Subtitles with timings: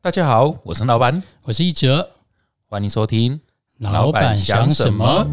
[0.00, 2.08] 大家好，我是老板，我是一哲，
[2.66, 3.40] 欢迎收听。
[3.78, 5.26] 老板想什么？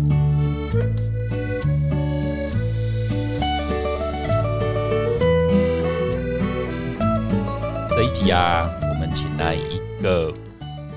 [7.92, 10.34] 这一集啊，我们请来一个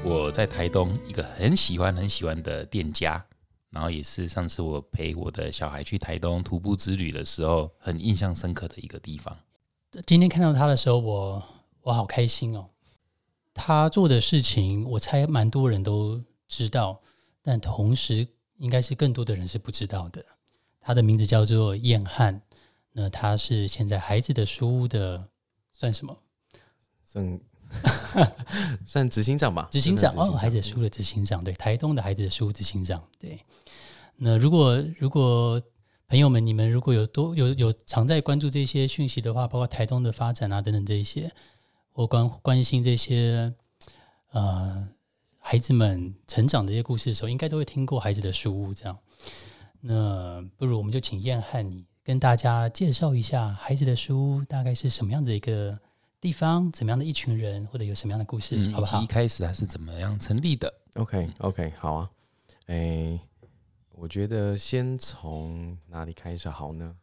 [0.03, 3.23] 我在台东一个很喜欢很喜欢的店家，
[3.69, 9.37] 然后也是上次我陪我的小孩去台东徒步之旅的时候，很印象深刻的一个地方。
[10.07, 11.43] 今天看到他的时候，我
[11.83, 12.65] 我好开心哦。
[13.59, 17.03] 他做的事情，我猜蛮多人都知道，
[17.43, 18.27] 但同时
[18.57, 20.25] 应该是更多的人是不知道的。
[20.81, 22.41] 他的名字叫做燕汉，
[22.93, 25.29] 那他是现在孩子的书屋的
[25.73, 26.17] 算什么？
[27.05, 27.41] 算
[28.87, 33.39] 算执行长吧，执行长哦，孩子书的执行长，对，台东的孩子的书执行长，对。
[34.17, 35.61] 那如果如果
[36.07, 41.31] 朋友们，你们如果有多有有常在关注这些讯息的话，包括台东的发展啊等等这一些，
[41.99, 43.53] 或关关心这些
[44.31, 44.89] 呃
[45.41, 48.97] 孩子们成长的一些故事的时候，应该都会听过孩子的书屋这样。
[49.81, 55.77] 那不如我们就请燕汉你跟大家介绍一下孩子的书屋大概是什么样的一个
[56.21, 59.03] 地方，怎么样的一群人，或者有什么样的故事，好不好？
[59.03, 62.11] 一开始它是怎么样成立的？OK OK，好啊，
[62.67, 63.19] 哎。
[63.91, 66.95] 我觉得先从哪里开始好呢？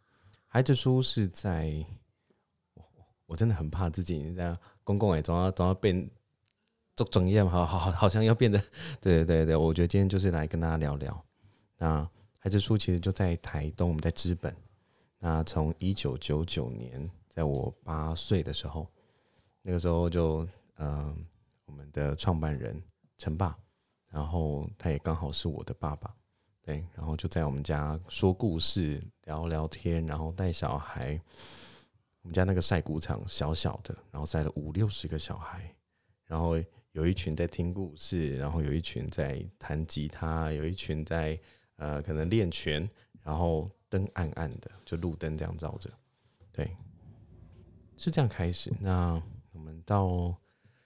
[0.48, 1.86] 孩子书是在，
[3.26, 6.10] 我真的很怕自己这样公公哎，总要总要变
[6.96, 8.58] 做专业，好好好，好像要变得，
[9.02, 9.56] 对对对对。
[9.58, 11.26] 我觉得今天就是来跟大家聊聊。
[11.78, 12.08] 那
[12.40, 14.56] 孩子书其实就在台东，我们在资本。
[15.18, 18.88] 那从一九九九年，在我八岁的时候，
[19.64, 21.26] 那个时候就嗯，
[21.66, 22.82] 我们的创办人
[23.18, 23.58] 陈爸，
[24.10, 26.14] 然后他也刚好是我的爸爸。
[26.62, 31.20] 对，然后就在我们家说故事、聊聊天，然后带小孩。
[32.26, 35.72] 我们家那个晒谷场小小的，然后晒了五六十个小孩，
[36.26, 36.56] 然后
[36.94, 41.40] 有一群在听故事，然后有一群在弹吉他，有一群在
[41.76, 42.90] 呃可能练拳，
[43.22, 45.88] 然后灯暗暗的，就路灯这样照着。
[46.52, 46.76] 对，
[47.96, 48.74] 是这样开始。
[48.80, 50.36] 那我们到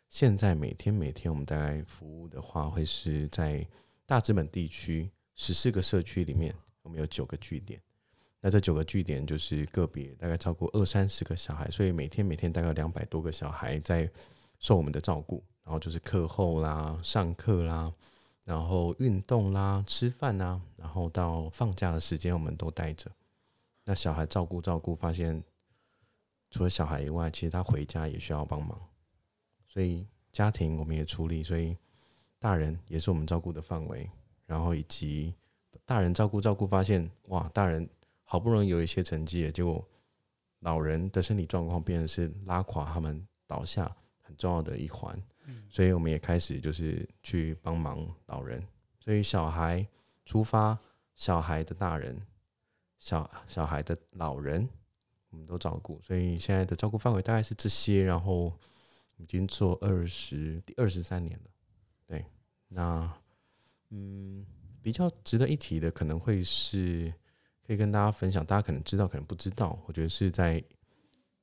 [0.10, 3.66] 现在每天每天，我们大概服务的话，会是在
[4.06, 5.10] 大资本地区。
[5.36, 7.82] 十四个社区里面，我们有九个据点。
[8.42, 14.10] 那这九个据点就是个别大概超过二三十个小孩，所以每天每天大概两百多个小孩在
[14.60, 15.44] 受我们的照顾。
[15.62, 17.94] 然后就是课后啦、上课啦、
[18.44, 23.12] 然后运动啦、吃饭啦，然后到放假的时间，我们都带着。
[23.84, 25.44] 那小孩照顾照顾，发现
[26.50, 28.82] 除了小孩以外，其实他回家也需要帮忙。
[29.68, 31.78] 所以家庭我们也处理，所以
[32.40, 34.10] 大人也是我们照顾的范围。
[34.48, 35.36] 然后以及
[35.86, 37.88] 大人照顾照顾，发现哇，大人
[38.32, 39.84] 好不容易有一些成绩，结果
[40.60, 43.92] 老人的身体状况变成是拉垮他们倒下
[44.22, 45.20] 很重要的一环。
[45.68, 48.64] 所以我们也开始就是去帮忙老人。
[49.00, 49.84] 所以小孩
[50.28, 50.78] 出发，
[51.16, 52.22] 小孩的大人，
[53.00, 54.70] 小小孩的老人，
[55.32, 56.00] 我们都照顾。
[56.00, 58.04] 所以现在的照顾范围大概是这些。
[58.04, 58.54] 然后
[59.18, 61.50] 已经做二十第二十三年了。
[62.06, 62.24] 对，
[62.68, 63.12] 那。
[63.90, 64.46] 嗯，
[64.84, 67.12] 比较值得一提的可能会是
[67.70, 69.80] 可以跟大家分享，大家可能知道，可能不知道。
[69.86, 70.64] 我觉得是在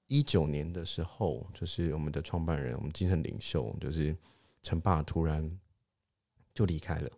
[0.08, 4.16] 一九年的时候，就是我们的创办人，我们精神领袖，就是
[4.60, 5.48] 陈爸突然
[6.52, 7.08] 就离开了。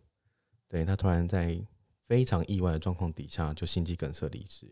[0.69, 1.59] 对他突然在
[2.05, 4.71] 非常意外的状况底下就心肌梗塞离世，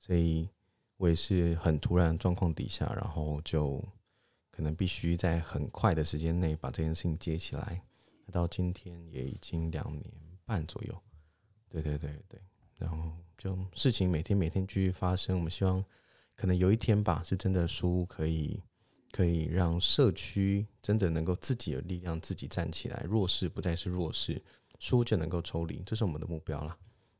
[0.00, 0.48] 所以
[0.96, 3.84] 我也是很突然状况底下，然后就
[4.50, 7.82] 可能必须在很快的时间内把这件事情接起来。
[8.32, 10.10] 到今天也已经两年
[10.46, 10.98] 半左右，
[11.68, 12.40] 对对对对，
[12.78, 15.36] 然后就事情每天每天继续发生。
[15.36, 15.84] 我们希望
[16.34, 18.62] 可能有一天吧，是真的书可以
[19.10, 24.42] 可以让社区真的能够自己有力量，自己站起来，弱势不再是弱势，
[24.78, 26.76] 书就能够抽离，这是我们的目标了。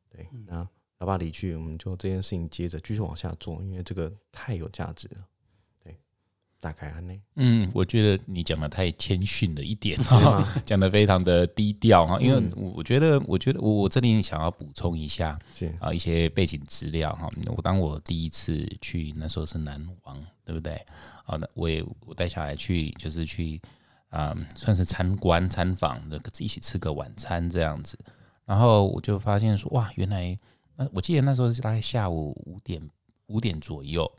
[0.08, 0.68] 对，那
[0.98, 5.26] 老爸离去，我们就这件事情接着继续往下做，因为这个太有价值了。
[6.60, 7.20] 大概安内？
[7.36, 9.98] 嗯，我觉得你讲的太谦逊了一点，
[10.64, 12.18] 讲的非常的低调哈。
[12.20, 17.28] 因为我觉得，我觉得我我这里想要补充一下，是啊，一些背景资料哈。
[17.54, 20.74] 我当我第一次去那时候是南王，对不对？
[21.24, 23.60] 啊，那我也我带小孩去，就是去
[24.08, 27.98] 啊，算是参观参访的，一起吃个晚餐这样子。
[28.44, 30.36] 然后我就发现说，哇，原来
[30.76, 32.80] 那我记得那时候是大概下午五点
[33.26, 34.10] 五点左右，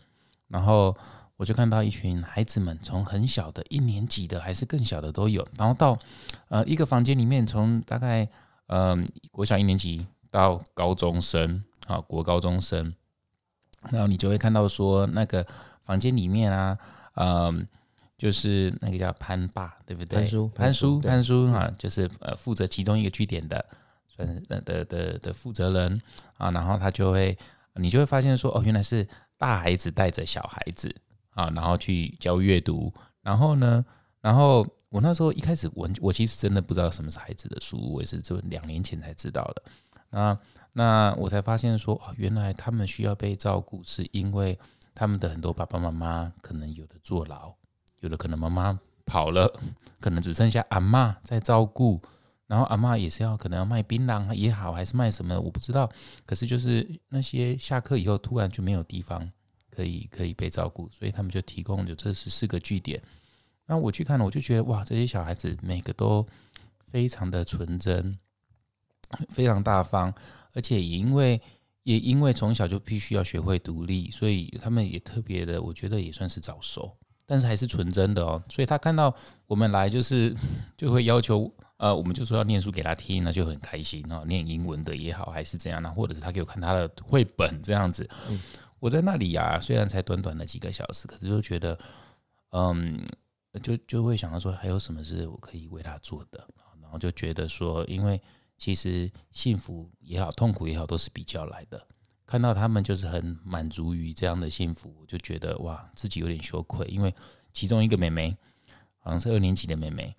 [0.48, 0.96] 然后。
[1.38, 5.98] 我就看到一群孩子们，从很小的一年级的，还是更小的都有，然后到
[6.50, 8.28] 呃一个房间里面，从大概
[8.68, 12.94] 嗯国小一年级到高中生啊，国高中生，
[13.92, 15.46] 然后你就会看到说那个
[15.84, 16.78] 房间里面啊，
[17.14, 17.68] 嗯
[18.18, 20.18] 就是那个叫潘爸，对不对？
[20.18, 23.64] 潘叔潘叔，潘叔对潘叔哈，就是呃负责其中一个据点的，
[24.08, 26.02] 算是呃的的的负责人
[26.38, 26.50] 啊。
[26.50, 27.38] 然后他就会，
[27.76, 29.08] 你就会发现说，哦，原来是
[29.38, 30.94] 大孩子带着小孩子
[31.38, 32.92] 啊，然后去教阅读。
[33.22, 33.86] 然后呢，
[34.22, 39.64] 然后我那时候一开始我我其实真的不知道什么是孩子的书，我也是就两年前才知道的。
[40.10, 40.38] 那
[40.74, 44.58] 那我才发现说，哦，原来他们需要被照顾，是因为
[44.96, 47.54] 他们的很多爸爸妈妈可能有的坐牢，
[48.00, 49.52] 有的可能妈妈跑了，
[50.00, 52.02] 可能只剩下阿嬷在照顾，
[52.48, 55.90] 然后阿嬷也是要可能要卖槟榔也好，还是卖什么我不知道。
[56.26, 59.30] 可是就是那些下课以后突然就没有地方
[59.78, 63.00] 可以可以被照顾，所以他们就提供有这十四个据点。
[63.68, 66.26] 那我去看，我就觉得哇，这些小孩子每个都
[66.88, 68.18] 非常的纯真，
[69.30, 70.12] 非常大方，
[70.54, 71.40] 而且也因为
[71.84, 76.92] 也因为从小就必须要学会独立，所以他们也特别的，我觉得也算是早熟，
[77.28, 78.42] 但是还是纯真的哦。
[78.50, 79.16] 所以他看到
[79.46, 80.36] 我们来，就是
[80.76, 85.92] 就会要求，呃，我们就说要念书给他听，那就很开心哦，念英文的也好，还是怎样呢？
[85.92, 88.10] 或者是他给我看他的绘本这样子。
[88.80, 91.78] 我在那里呀、虽然才短短的几个小时，可是就觉得，
[92.52, 93.00] 嗯，
[93.62, 96.48] 就就会想到说，还有什么是我可以为他做的，
[96.82, 98.22] 然后就觉得说，因为
[98.58, 101.86] 其实幸福也好，痛苦也好，都是比较来的。
[102.26, 106.86] 看到他们就是很满足于这样的幸福，我就觉得哇，自己有点羞愧。
[106.88, 107.14] 因为
[107.54, 108.38] 其中一个妹妹
[109.00, 110.16] 好像是二年级的妹妹，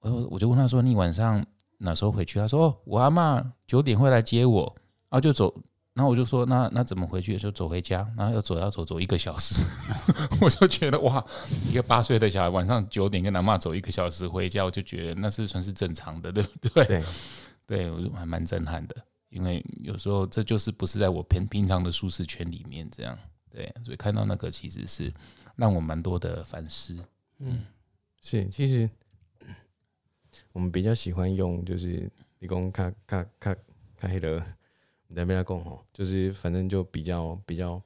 [0.00, 1.44] 我我就问她说：“你晚上
[1.78, 4.76] 哪时候回去？”她说：“，我阿嬷九点会来接我，
[5.08, 5.54] 然后就走。”
[5.94, 9.54] 然后我就说：“那那怎么回去？”就走回家，然后要走要走走一个小时，
[10.40, 11.22] 我就觉得哇，
[11.70, 16.84] 一个八岁的小孩晚上九点跟他妈走一个小时回家，我就觉得那是算是正常的，对不对？
[16.86, 17.04] 对，
[17.66, 18.96] 对我就还蛮震撼的，
[19.28, 23.18] 因为有时候这就是不是在我平平常的舒适圈里面这样，
[23.50, 25.12] 对，所以看到那个其实是
[25.56, 26.98] 让我蛮多的反思。
[27.38, 27.66] 嗯
[28.22, 28.88] 是，其实
[30.52, 33.54] 我们比较喜欢用就是你讲卡卡卡
[33.96, 34.42] 卡黑的，
[35.12, 37.82] 你在边来讲吼，就是反正就比较比较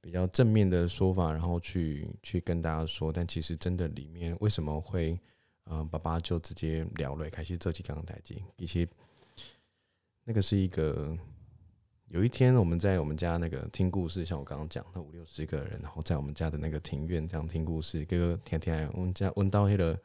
[0.00, 5.20] 比较正面的说法，然后去去跟大家说，但其实真的里面为什么会，
[5.64, 8.88] 呃，爸爸就直接聊了，开始这几刚台机，其实
[10.24, 11.14] 那个是一个。
[12.08, 19.98] 有一天，我们在我们家那个听故事，像我刚刚讲，那五六十个人，然后在我们家的那个庭院这样听故事，哥哥天天我们家闻到那个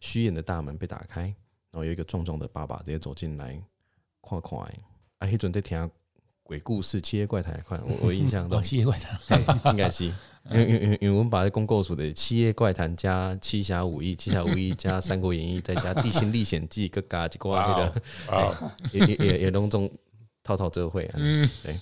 [0.00, 3.58] 虚掩的大门被打开，然后有一个壮壮的爸爸直接走进来，
[4.20, 4.82] 看看的，
[5.16, 5.90] 啊，迄阵在听
[6.46, 9.18] 鬼故事、七夜 怪谈，看我我印象哦，中七夜怪谈，
[9.72, 10.12] 应该是，因
[10.52, 18.02] 为因为因为因我们把这公构署的《七夜怪谈》加《七侠五义》、《七侠五义》加《三国演义》，再加《地心历险记》，各加一个那个。
[18.28, 19.90] 哦， 也也也也隆重
[20.44, 21.18] 套套这会啊，
[21.64, 21.76] 对。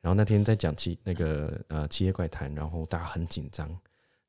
[0.00, 3.68] 然后那天在讲七那个呃七夜怪谈，然后大家很紧张，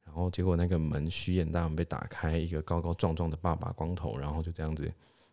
[0.06, 4.90] 然后结果那个门虚掩大门被打开，一个高高壮壮的爸爸光头，然后就这样子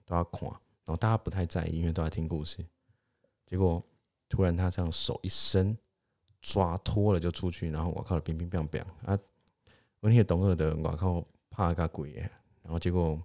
[0.07, 0.49] 都要垮，
[0.85, 2.59] 然后大家不太在意，因为都在听故事。
[3.47, 3.81] 结果
[4.33, 5.77] 突然他这样手一伸，
[6.41, 9.19] 抓脱了就出去，然后我靠，乒乒乓乓啊！
[10.01, 12.31] 我那个懂二的，我靠，怕个鬼耶！
[12.63, 13.23] 然后结果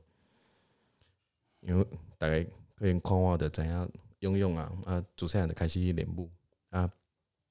[1.61, 1.87] 因为
[2.17, 2.43] 大概
[2.75, 3.89] 可能看我的怎样
[4.19, 6.29] 用用啊啊，主持人就开始练舞
[6.71, 6.91] 啊，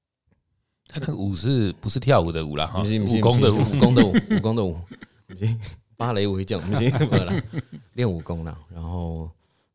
[0.87, 2.67] 他那个舞是不是跳舞的舞啦？
[2.67, 4.79] 哈，武功的武功的舞，武功的舞，
[5.25, 5.47] 不是
[5.95, 7.43] 芭蕾舞一种，不是 没有啦，
[7.93, 8.55] 练武功啦。
[8.69, 9.27] 然后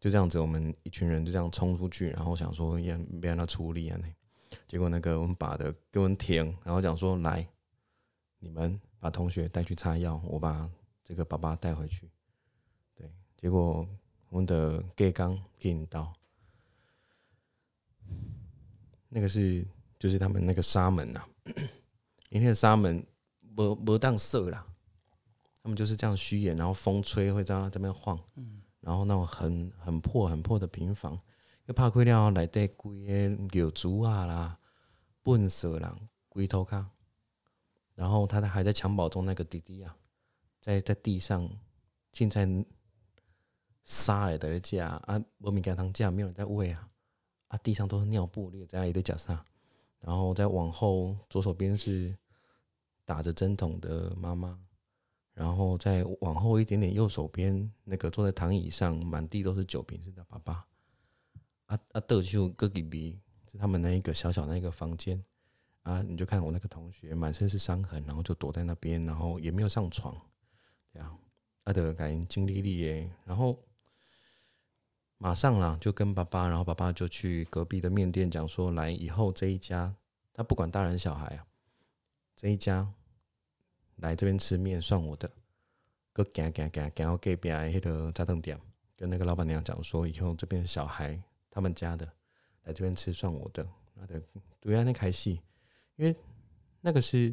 [0.02, 7.47] 就这样子，我们一群人就这样冲出去，然后想说要别让他出力啊，那结果那个我们把的给我们停，然后讲说来，
[8.40, 10.68] 你们把同学带去擦药，我把
[11.04, 12.11] 这个爸爸带回去。
[12.97, 13.88] 对，结果
[14.28, 16.12] 我们的 gay 刚引到，
[19.09, 19.64] 那个是
[20.00, 21.28] 就是他们那个沙门呐、啊，
[22.30, 23.06] 因为沙门
[23.54, 24.66] 不不当色啦，
[25.62, 28.18] 他们就是这样虚掩，然后风吹会这样这边晃，
[28.83, 31.19] 然后那种很很破很破的平房，
[31.65, 34.59] 又怕亏了内底规个尿珠啊啦、
[35.23, 35.99] 笨色啦、
[36.29, 36.91] 龟头卡，
[37.95, 39.97] 然后他还在襁褓中那个弟弟啊，
[40.61, 41.49] 在在地上
[42.12, 42.47] 现在
[43.85, 46.89] 沙来的架啊，无物件通架，没有人在喂啊，
[47.49, 49.45] 啊地上都是尿布，你也知道伊在讲啥。
[50.01, 52.12] 然后再往后，左手边是
[53.05, 54.59] 打着针筒的妈妈，
[55.35, 60.67] 然后再往后一点点，右手边那个坐在躺椅上，满地都是酒瓶是的爸爸。
[61.67, 63.19] 啊啊，豆就哥弟比
[63.51, 65.23] 是他们那一个小小那一个房间
[65.83, 70.17] 啊，你就看我那个同学满身是伤痕，然后就躲在那边，然后也没有上床，
[70.93, 71.19] 这样
[71.65, 73.59] 啊的感觉经历力耶，然后。
[75.19, 79.95] 马上啦，就跟爸爸，然后爸爸就去隔壁的面店讲说，来以后这一家，
[80.33, 81.47] 他不管大人小孩啊，
[82.35, 82.93] 这一家
[84.02, 85.30] 来这边吃面算我的，
[86.12, 88.61] 个行行行行到隔壁的迄个炸灯店，
[88.97, 91.18] 跟那个老板娘讲说，以后这边小孩
[91.49, 92.04] 他们家的
[92.64, 94.21] 来这边吃算我的，那的
[94.61, 95.40] 对啊，那开戏，
[95.94, 96.14] 因为
[96.80, 97.32] 那个是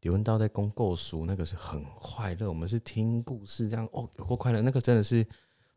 [0.00, 5.24] 李文道在公构书，那个是很快乐，我们是听故事这样哦，有过快乐，那个真的是，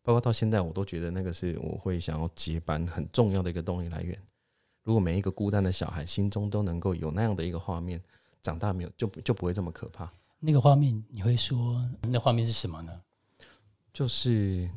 [0.01, 4.19] 包括到现在我都觉得那个是我会想要接班很重要的一个动力来源。
[4.83, 8.01] 如果每一个孤单的小孩心中都能够有那样的一个画面，
[8.41, 10.11] 长大没有就就不会这么可怕。
[10.39, 13.03] 那个画面你会说，那画面是什么呢？
[13.91, 14.69] 就是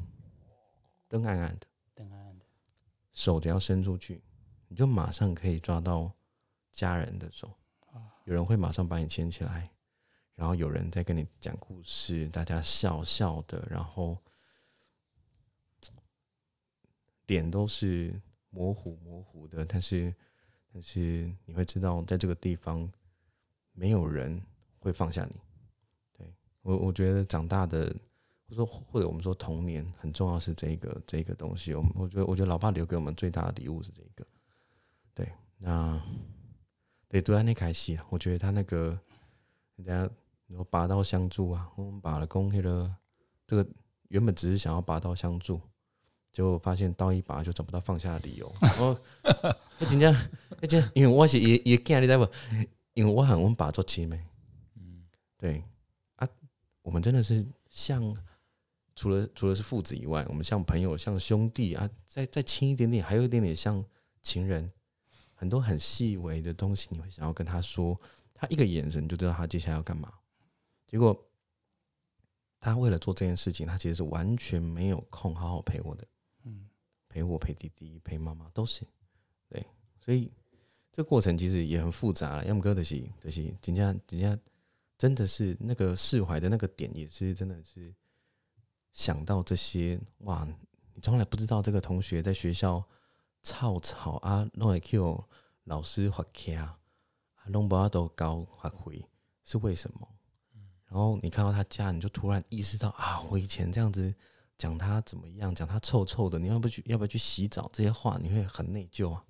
[1.07, 2.45] 灯暗暗的，灯暗暗的，
[3.13, 4.21] 手只要伸出去，
[4.67, 6.11] 你就马上可以抓到
[6.73, 7.53] 家人的手，
[8.25, 9.71] 有人会马上把你牵起来，
[10.35, 14.19] 然后有人在跟你讲故事，大家笑笑的，然后
[17.27, 20.13] 脸都是模糊模糊的，但是
[20.73, 22.91] 但是你会知道，在这个地方
[23.73, 24.43] 没有人
[24.79, 25.35] 会放下你。
[26.17, 26.27] 对
[26.63, 27.95] 我，我觉得长大的。
[28.55, 34.27] 说或者我们说童年很重要是这个这个东西，我我觉得我觉得老爸留给我们最大的礼物是这个，
[35.15, 35.99] 对，那
[37.09, 38.89] 对读安那开戏我觉得他那个
[39.77, 40.07] 人家
[40.55, 42.95] 说拔刀相助啊，我们拔了弓那个
[43.47, 43.67] 这个
[44.09, 45.59] 原本只是想要拔刀相助，
[46.31, 48.55] 结果发现刀一拔就找不到放下的理由。
[48.79, 49.01] 我，
[49.81, 50.13] 那今天
[50.61, 52.27] 那今天因为我是也也惊你知不？
[52.95, 54.25] 因为我喊我们拔做亲妹，
[54.77, 55.05] 嗯，
[55.37, 55.65] 对。
[56.17, 56.29] 啊，
[56.83, 58.17] 我们真的是像。
[58.95, 63.83] 除了除了是父子以外，我们像朋友、像兄弟啊，再再亲一点点，还有一点点像
[64.21, 64.71] 情人，
[65.35, 67.99] 很多很细微的东西，你会想要跟他说，
[68.35, 70.13] 他一个眼神就知道他接下来要干嘛。
[70.87, 71.19] 结果
[72.61, 76.07] 他为了做这件事情，他其实是完全没有空好好陪我的，
[76.45, 76.69] 嗯，
[77.09, 78.87] 陪我、陪弟弟、陪妈妈都是，
[79.49, 79.67] 对，
[80.03, 80.31] 所以
[80.93, 82.45] 这过程其实也很复杂了。
[82.45, 84.39] 要么哥的是的是，人家人家
[84.99, 87.95] 真的是那个释怀的那个点，也是真的是。
[88.93, 90.47] 想到这些哇，
[90.93, 92.87] 你从来不知道这个同学在学校
[93.43, 95.25] 吵吵啊，弄来 Q
[95.65, 96.53] 老师发卡
[97.37, 99.03] 啊，弄不阿都高发挥
[99.43, 100.07] 是为什么？
[100.85, 104.15] 然后你看到他家，你就突然意识到啊，我以前这样子
[104.59, 107.71] 讲他怎么样，讲他臭臭的，你要不去要不要去洗澡？
[107.73, 109.25] 这些话你会很内疚啊。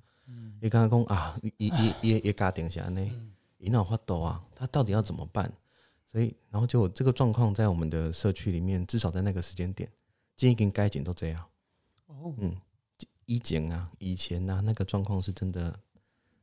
[0.60, 3.00] 你刚刚讲啊，也也也也家庭下呢，
[3.58, 5.52] 一脑发抖啊，他到底要怎么办？
[6.08, 9.90] 所以，然后就这个状况在我们的社区里面，至少在那个时间点，
[10.36, 11.48] 建议跟该警都这样。
[12.06, 12.54] 哦，嗯，
[13.24, 15.80] 以前啊，以前啊，那个状况是真的，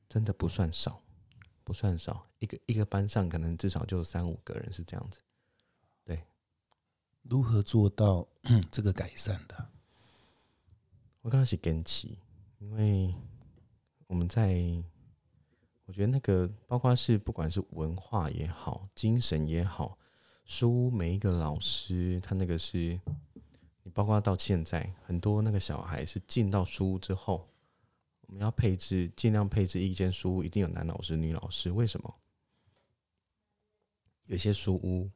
[0.09, 1.01] 真的不算少，
[1.63, 2.25] 不算少。
[2.39, 5.19] 一个一个班上可能至少就三五个人是这样子。
[6.03, 6.23] 对，
[7.21, 8.27] 如何做到
[8.71, 9.69] 这个改善的？
[11.21, 12.17] 我刚开始跟起，
[12.57, 13.13] 因为
[14.09, 14.83] 我们在。
[15.85, 19.97] 我觉得那个，包括是不管是文化也好，精神也好，
[20.45, 23.01] 书每一个老师，他那个是，
[23.81, 27.49] 你包括到现在很多那个小孩是进到书屋之后，
[28.27, 31.71] 我们要配置，尽量配置一间书屋一定有男老师、女老师。
[31.71, 32.15] 为什么？
[34.25, 35.09] 有些书屋，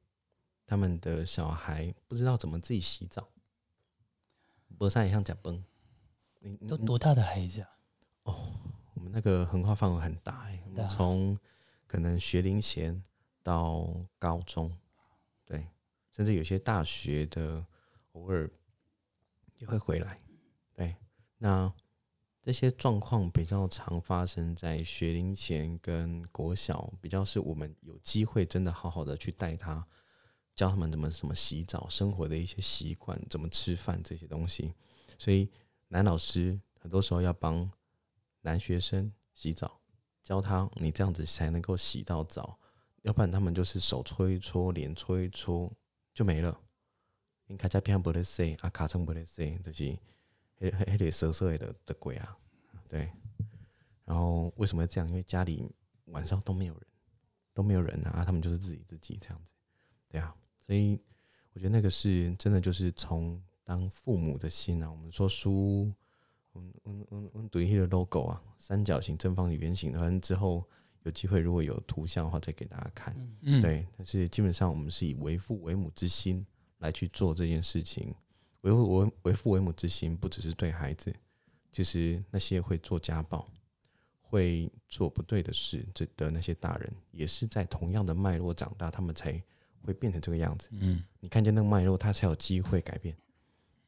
[0.66, 3.30] 他们的小孩不知道怎么自己洗澡，
[4.76, 5.64] 脖上也像假崩。
[6.40, 7.70] 你都多大的孩子啊？
[8.24, 8.50] 哦。
[9.04, 11.38] 我们那个横跨范围很大哎，从
[11.86, 13.04] 可能学龄前
[13.44, 13.86] 到
[14.18, 14.74] 高中，
[15.44, 15.68] 对，
[16.16, 17.66] 甚至有些大学的
[18.14, 18.50] 偶尔
[19.58, 20.22] 也会回来，
[20.74, 20.96] 对。
[21.38, 21.70] 那
[22.42, 29.86] 这些状况比较常发生在学龄前跟国小，比较是我们有机会真的好好的去带他，
[30.56, 34.74] 教他们怎么怎么洗澡、生活的一些习惯、怎么吃饭这些东西。
[35.20, 35.52] 所以
[35.90, 37.70] 男老师很多时候要帮。
[38.44, 39.80] 男学生洗澡，
[40.22, 42.60] 教他你这样子才能够洗到澡，
[43.02, 45.72] 要不然他们就是手搓一搓，脸搓一搓
[46.14, 46.60] 就没了。
[47.48, 49.98] 你卡加片不得洗，啊卡层不得洗，就是
[50.56, 52.38] 黑黑黑得涩涩的的鬼啊，
[52.90, 53.10] 对。
[54.04, 55.08] 然后为什么这样？
[55.08, 55.74] 因为家里
[56.08, 56.86] 晚上都没有人，
[57.54, 59.54] 都没有人啊，他们就是自己自己这样子，
[60.10, 60.36] 对啊。
[60.58, 61.02] 所以
[61.54, 65.94] 我觉得那个是真的，就是从当父母的心啊，我们说书。
[66.56, 70.64] 嗯嗯嗯嗯，对一个 logo 啊，三角形、正方形、圆形，反正之后
[71.04, 73.16] 有机会如果有图像的话，再给大家看。
[73.42, 76.46] 嗯，对，但是基本上我们是以为父为母之心
[76.80, 78.14] 来去做这件事情。
[78.62, 81.14] 为父为为父为母之心，不只是对孩子，
[81.72, 83.46] 其实那些会做家暴、
[84.22, 89.32] 会做不对的事这的那些大人，也是在同样的脉络长大，他们才
[89.82, 90.70] 会变成这个样子。
[90.72, 93.14] 嗯，你看见那个脉络，他才有机会改变。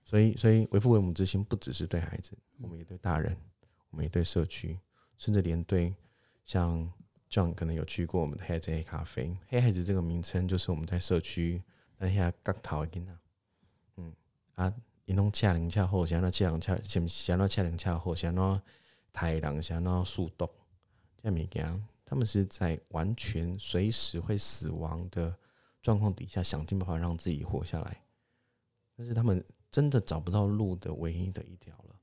[0.06, 3.36] 所以，所以为父为母之心不只是对孩子，我们也对大人，
[3.90, 4.80] 我们也对社区，
[5.18, 5.96] 甚至连对
[6.44, 6.88] 像
[7.30, 11.64] John 可能有去过我们的黑子黑咖啡，黑孩子这个名称就是我们在社区
[12.00, 13.18] 咱遐角头的囡仔，
[13.98, 14.14] 嗯
[14.54, 14.72] 啊，
[15.06, 18.62] 因拢车灵车好，是安怎车灵车，是是安怎车灵车好，是安怎
[19.12, 20.48] 杀人，是安怎速毒，
[21.24, 25.36] 这物件，他们是在完全随时会死亡的
[25.82, 28.04] 状况底下，想尽办法让自己活下来。
[28.96, 29.44] 但是他们
[29.76, 31.96] 真的找不到路的唯一的一条了。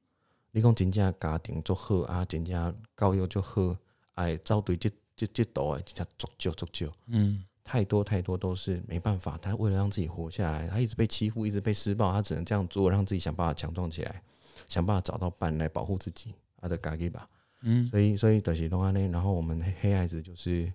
[0.50, 3.75] 你讲真正家庭做好啊，真正教育就好，
[4.12, 6.93] 哎，遭对这这这道啊真正足少足少。
[7.07, 14.23] 嗯太多太多都是没办法，他为了让自己活下来，他一直被欺负，一直被施暴，他只能这样做，让自己想办法强壮起来，
[14.69, 17.26] 想办法找到伴来保护自己，他的嘎给吧。
[17.62, 20.71] 嗯所以，所以的是东安呢，然后我们黑黑孩子就是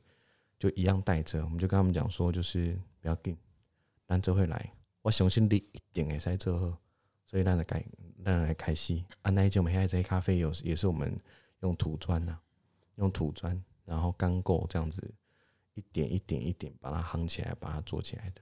[0.58, 3.38] 就一样带着，我们就跟他们讲说，就是不要紧，
[4.08, 4.74] 咱这会来，
[5.04, 6.78] 我相信你一定会使做好，
[7.30, 7.84] 所以咱来改，
[8.24, 9.04] 咱来开心。
[9.22, 11.16] 啊，那一间我们黑孩子黑咖啡有也是我们
[11.60, 12.38] 用土砖呐、
[12.96, 15.14] 用土砖，然后钢构这样子
[15.74, 18.42] 一点一点一点把它夯起来，把它做起来的，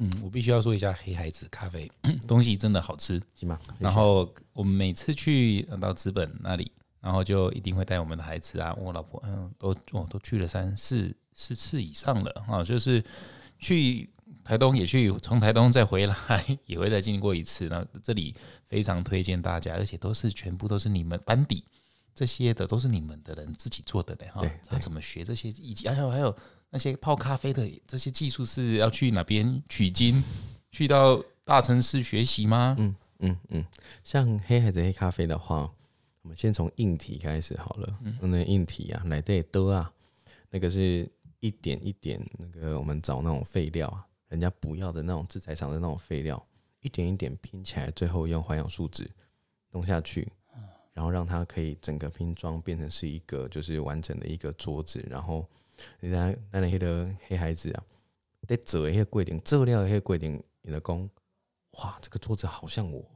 [0.00, 1.90] 嗯，我必须要说一下黑孩子咖啡
[2.26, 3.20] 东西真的好吃。
[3.34, 3.60] 行吗？
[3.78, 13.04] 然后我们每次去呃到资本那里，然后就一定会带我们的孩子啊，我老婆嗯都我都去了三四四次以上了啊，就是
[13.58, 14.08] 去
[14.44, 16.14] 台东也去，从台东再回来
[16.66, 17.66] 也会再经过一次。
[17.68, 18.34] 那这里
[18.66, 21.64] 非常推荐大家，而且都是全部都是你们班底
[22.14, 24.52] 这些的都是你们的人自己做的嘞哈对。
[24.68, 26.36] 他怎么学这些以及还有还有
[26.70, 30.22] 那些泡咖啡的这些技术是要去哪边取经？
[30.70, 32.76] 去到大城市学习吗？
[32.78, 33.64] 嗯嗯嗯，
[34.02, 35.70] 像黑孩子黑咖啡的话，
[36.22, 37.98] 我们先从硬体开始好了。
[38.02, 39.90] 嗯，那硬体啊，来对的啊，
[40.50, 41.08] 那个是
[41.40, 46.44] 一点一点，那个我们找那种废料啊，人家不要的那种制材厂的那种废料，
[46.80, 49.08] 一点一点拼起来，最后用环氧树脂
[49.70, 50.30] 弄下去，
[50.92, 55.48] 然后让它可以整个拼装变成是一个就是完整的一个桌子，然后
[56.00, 57.84] 人家那那个黑孩子啊，
[58.48, 61.08] 在做的那个过程，做料的那个过程，你的工，
[61.78, 63.08] 哇，这个桌子好像我。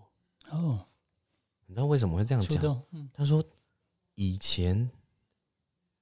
[0.50, 0.87] 哦，
[1.66, 2.80] 你知道为什么会这样讲？
[3.12, 3.44] 他说
[4.14, 4.88] 以前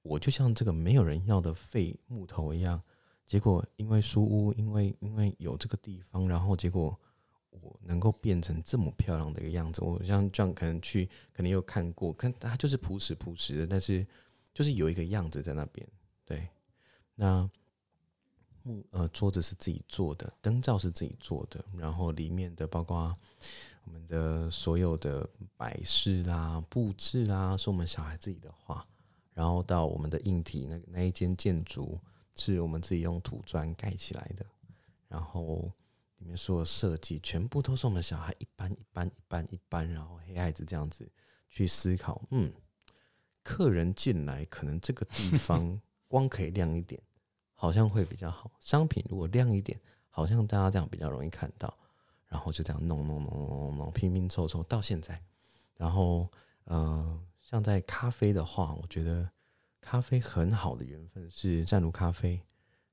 [0.03, 2.79] 我就像这个没有人要的废木头一样，
[3.27, 6.97] 结果因为书屋，因为因为有这个地方，然后结果
[7.51, 9.83] 我能够变成这么漂亮的一个样子。
[9.83, 14.07] 我像这样可能去，可能有看过，看它就是朴实朴实的，但是
[14.53, 15.85] 就是有一个样子在那边。
[16.23, 16.47] 对，
[17.15, 17.49] 那
[18.63, 23.13] 木呃桌子是自己做的，灯罩是自己做的，然后里面的包括
[23.83, 28.85] 我们的所有的摆饰啦、布置啦，是我们小孩自己的画，
[29.33, 31.99] 然后到我们的硬体那那一间建筑
[32.37, 34.45] 是我们自己用土砖盖起来的，
[35.07, 35.69] 然后
[36.19, 41.11] 里面所有设计全部都是我们小孩一般一般一般一般，然后黑孩子这样子
[41.49, 42.53] 去思考，嗯，
[43.43, 47.01] 客人进来可能这个地方 光可以亮一点，
[47.53, 51.75] 好像会比较好，商品如果亮一点，好像大家这样比较容易看到。
[52.29, 55.17] 然后就这样弄弄弄弄弄弄，拼拼凑凑到现在。
[55.77, 56.29] 然后
[56.65, 59.31] 呃，像在咖啡的话，我觉得
[59.89, 62.41] 咖啡很好的缘分是湛卢咖啡，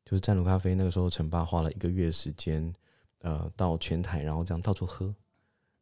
[0.04, 2.72] 就是湛卢咖啡那个时候，陈爸花了一个月时间，
[3.18, 5.12] 呃，到全台，然后这样到处喝。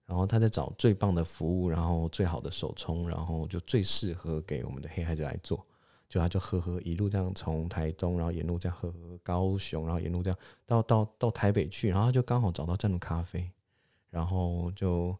[0.06, 5.62] 然后他在找最棒的服务，然后最好的手冲，然后就最适合给我们的黑孩子来做。
[6.08, 13.50] 就他就喝喝一路这样从台东，然后沿路这样喝喝高雄，然后沿路这样到到到台北去，然后他就刚好找到湛卢咖啡，
[14.08, 15.14] 然后就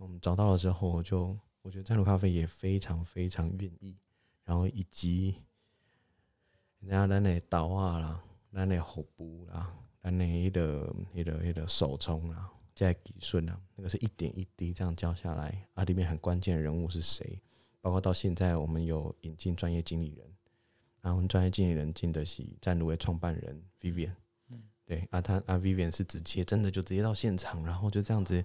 [0.00, 3.96] 嗯找到了之后就，我觉得湛卢咖啡也非常非常愿意，
[4.46, 5.34] 然后以及
[6.80, 17.38] 人家咱的刀啊啦，咱的火布啦，咱的迄个迄个迄个手冲啦，这技术啊，那个是一点一滴这样教下来啊，里面很关键的人物是谁？
[17.82, 20.26] 包括到现在我们有引进专业经理人。
[21.02, 24.10] 啊，我们专业经理人进的是湛卢的创办人 Vivian，
[24.84, 28.44] 对啊，他啊 Vivian 是直接真的就直接到现场，然后就这样子，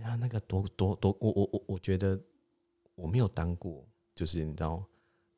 [0.00, 2.20] 他那个多多多，我我我我觉得
[2.94, 4.84] 我没有当过，就是你知道，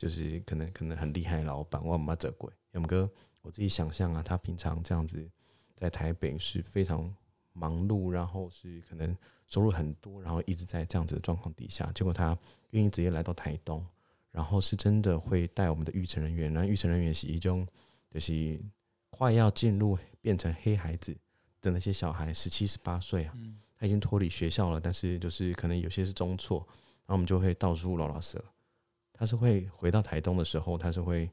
[0.05, 5.27] 就是可能可能很厉害的老板，我妈责鬼，勇哥，我自己想象啊，他平常这样子
[5.75, 7.11] 在台北是非常
[7.55, 12.37] 忙碌，然后是可能收入很多，然后一直在这样子的状况底下，结果他
[12.73, 13.83] 愿意直接来到台东。
[14.31, 17.67] 然后是真的会带我们的育成人员，然后育成人员是一种
[18.11, 18.61] 就是
[19.09, 21.17] 快要进入变成黑孩子
[21.63, 23.35] 的那些小孩，十七十八岁啊，
[23.79, 26.57] 他已经脱离学校了，但是就是可能有些是中辍，
[27.07, 28.45] 然后我们就会到处老老舍，
[29.15, 31.31] 他是会回到台东的时候，他是会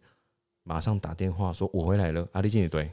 [0.63, 2.89] 马上打电话说我回来了，阿丽进也对，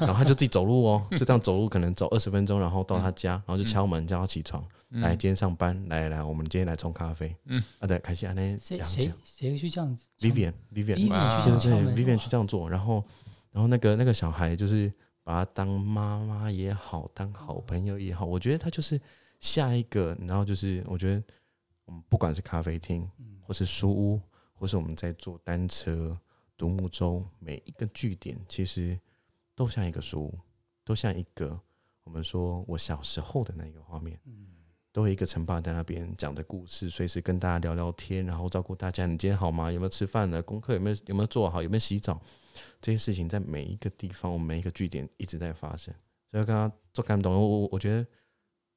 [0.00, 4.62] 然后他就自己走路哦，就这样走路，可能走二十分钟，然后到他家，然后就敲门叫他起床。
[4.90, 7.34] 来，今天上班，来来来，我们今天来冲咖啡。
[7.46, 13.04] 嗯，啊，对，开心啊，那谁谁谁会去这样子？Vivian Vivian Vivian 去这对对样敲门，Vivian 去这样做，然后
[13.50, 14.90] 然后那个那个小孩就是
[15.24, 18.98] 把他当妈妈也好，当好朋友也好，我觉得他就是
[19.40, 21.22] 下一个，然后就是我觉得
[21.86, 24.20] 我们不管是咖啡厅，或是书屋，
[24.54, 26.16] 或是我们在坐单车、
[26.56, 29.00] 独木舟，每一个据点其实
[29.54, 30.38] 都像一个书屋，
[30.84, 31.58] 都像一个
[32.04, 34.20] 我们说我小时候的那个画面。
[34.92, 39.04] 都有一个陈爸在那边讲的故事，随时跟大家聊聊天，然后照顾大家。
[39.04, 39.70] 你今天好吗？
[39.70, 40.42] 有没有吃饭呢？
[40.42, 41.62] 功课有没有有没有做好？
[41.62, 42.18] 有没有洗澡？
[42.80, 45.94] 这些事情在每一个地方，我们每一个据点一直在发生。
[46.30, 48.06] 所以刚刚做感动，我我我觉得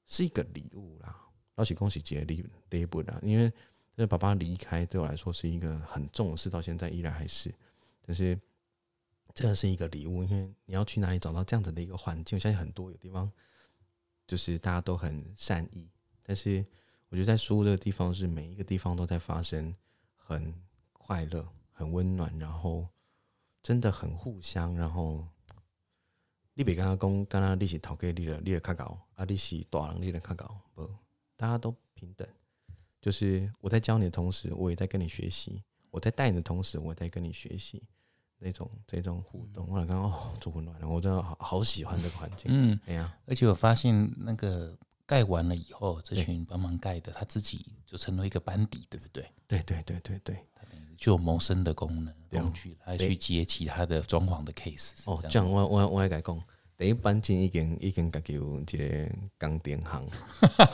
[0.07, 1.15] 是一个礼物啦，
[1.59, 3.19] 恭喜恭喜节礼礼物啦。
[3.21, 3.51] 因为
[3.97, 7.53] 这爸爸离开对我来说是一个很重的事，到现在依然还是。
[8.05, 8.39] 但是
[9.33, 12.37] 这个是一个礼物，因为你要去哪里找到这样子的一个环境？
[12.37, 13.29] 我相信很多有地方
[14.25, 15.89] 就是大家都很善意。
[16.23, 16.65] 但是
[17.09, 19.75] 我觉得在书这个地方是每一个地方都在发生，
[20.15, 20.53] 很
[20.93, 22.87] 快乐、很温暖，然后
[23.61, 24.73] 真的很互相。
[24.75, 25.27] 然后
[26.53, 30.89] 你别跟他讲，刚刚你是头家，你的你的较高，啊，你是大人，你的较高，不，
[31.39, 32.27] 大家都平等。
[33.01, 37.81] 就是我在教你的同时，我也在跟你学习；我在带你的同时，我也在跟你学习。
[38.37, 42.47] 那种这种互动，我刚刚哦，做温暖了，我真的好好喜欢这个环境。
[42.49, 44.77] 嗯，哎呀，而且我发现那个。
[45.09, 49.27] 盖完了以后，这群帮忙盖的，他自己就成为一个班底，对不对？
[49.47, 50.37] 对对对对对，
[50.99, 54.91] 就有谋生的功能工具，来去接其他的装潢的 case。
[55.05, 56.21] 哦，这样我我我来讲，
[56.79, 60.01] 第一班进已经已经家己有一个钢电行，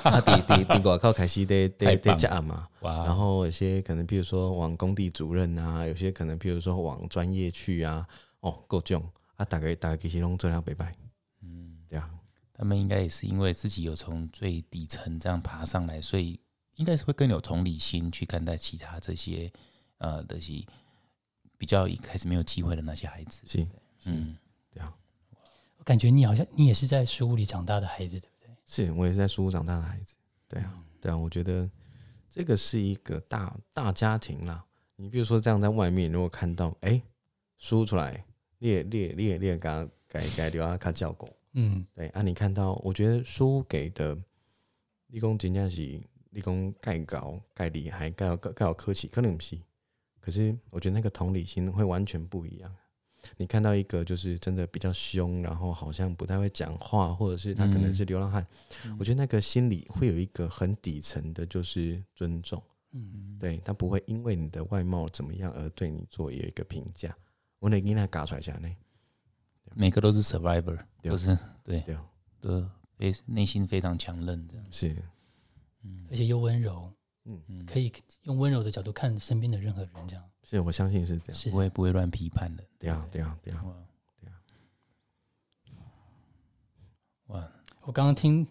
[0.04, 8.08] 啊，第第第外口开始在在 在加嘛，然后有些可能，比如说往工地主任啊，有些可能，比如说往专业去啊，
[8.42, 9.04] 哦，各种。
[9.38, 10.96] 啊，大概大概其实拢做了拜拜，
[11.42, 12.08] 嗯，对啊。
[12.54, 16.40] 他们应该也是因为自己有从最底层这样爬上来，所以
[16.76, 19.52] 应该是会更有同理心去看待其他这些
[19.98, 20.64] 呃这些
[21.58, 23.42] 比较一开始没有机会的那些孩子。
[23.48, 23.68] 是，
[24.06, 24.38] 嗯，
[24.72, 24.94] 对啊。
[25.86, 28.50] 我感觉你好像你也是在书屋里长大的孩子，对不对？
[28.66, 30.16] 是我也是在书屋长大的孩子。
[30.48, 31.16] 对啊，对啊。
[31.16, 31.70] 我觉得
[32.28, 34.66] 这个是一个大大家庭啦。
[34.96, 37.00] 你比如说这样在外面，如果看到哎
[37.60, 38.26] 书出来，
[38.58, 41.30] 列列列列，刚刚改改掉啊，看教过。
[41.54, 44.18] 嗯，对啊，你看到，我觉得书给的
[45.10, 49.56] 立功真正是立功盖高盖厉害盖有盖盖有客气，可能不是，
[50.20, 52.76] 可是我觉得那个同理心会完全不一样。
[53.38, 58.46] 你看到一个就是真的比较凶，然后好像不太会讲话，或者是他可能是流浪汉，
[59.00, 62.62] 我觉得那个心里会有一个很底层的，就是尊重。
[62.92, 67.14] 嗯，对他不会因为你的外貌怎么样而对你做有一个评价。
[67.60, 68.70] 我那给他搞出来下呢。
[69.74, 71.84] 每个都是 survivor，都是对，
[72.40, 72.66] 都
[72.98, 74.96] 非内心非常强韧的，是，
[75.82, 76.90] 嗯，而且又温柔，
[77.26, 77.42] 嗯。
[77.48, 77.92] 嗯，可以
[78.24, 83.66] 用温柔的角度看身边的任何人，这样，是我相信是这样，不会不会乱批判的，对啊对啊对啊，
[84.22, 84.36] 对啊，
[87.28, 87.52] 哇！
[87.82, 88.46] 我刚刚听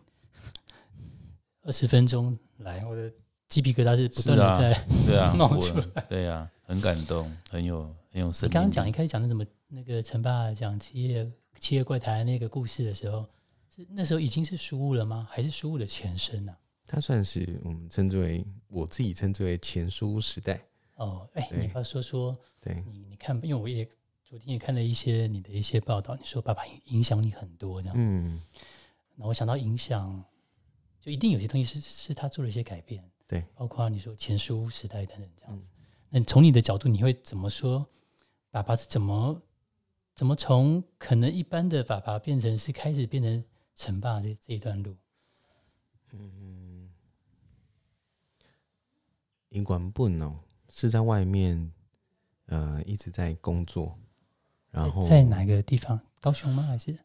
[1.62, 3.10] 二十分钟来，我的
[3.48, 8.48] 鸡皮疙瘩是不断的在对啊 冒出来，对啊，很感动，很有很有深。
[8.48, 9.46] 你刚刚讲一开始讲的怎么？
[9.68, 13.26] 那个陈爸讲七业七业怪谈那个故事的时候，
[13.74, 15.26] 是那时候已经是书屋了吗？
[15.30, 16.56] 还是书屋的前身呢？
[16.86, 20.60] 它算是我们称之为我自己称之为前书屋时代。
[20.96, 23.88] 哦，哎，你要说说，对你你看，因为我也
[24.22, 27.96] 昨天也看了一些你的一些报道，你说爸爸影响你很多这样。
[27.98, 28.40] 嗯，
[29.14, 30.24] 那我想到影响，
[31.00, 33.02] 就一定有些东西是是他做了一些改变。
[33.26, 35.68] 对，包括你说前书时代等等这样子。
[36.10, 37.86] 那从你的角度，你会怎么说？
[38.50, 39.42] 爸爸是怎么？
[40.14, 44.96] 怎么从可能一般的爸爸变成是开始变成成爸这这一段路？
[46.12, 46.88] 嗯，
[49.48, 50.38] 英管不哦，
[50.74, 51.72] 是在外面，
[52.46, 53.96] 呃，一直在工作，
[54.72, 56.00] 然后在哪个地方？
[56.20, 56.64] 高雄吗？
[56.64, 56.98] 还是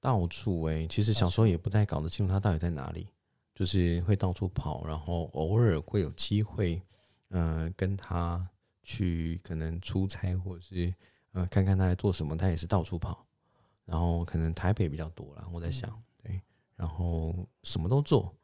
[0.00, 0.64] 到处？
[0.64, 3.06] 哎，其实小时候也不太搞得清楚他到底在哪里，
[3.54, 6.82] 就是会到处跑，然后偶尔会有机会，
[7.28, 8.44] 呃，跟他
[8.82, 10.92] 去可能出差或者是。
[11.32, 13.24] 呃，看看他在做什么，他也是到处跑，
[13.84, 15.46] 然后可能台北比较多了。
[15.52, 16.40] 我在想，对，
[16.74, 18.34] 然后什么都做。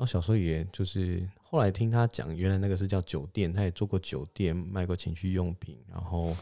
[0.00, 6.34] 然后小时候也就是后来听他讲，原来那个是叫酒店，他也做过酒店，卖过情趣用品，然后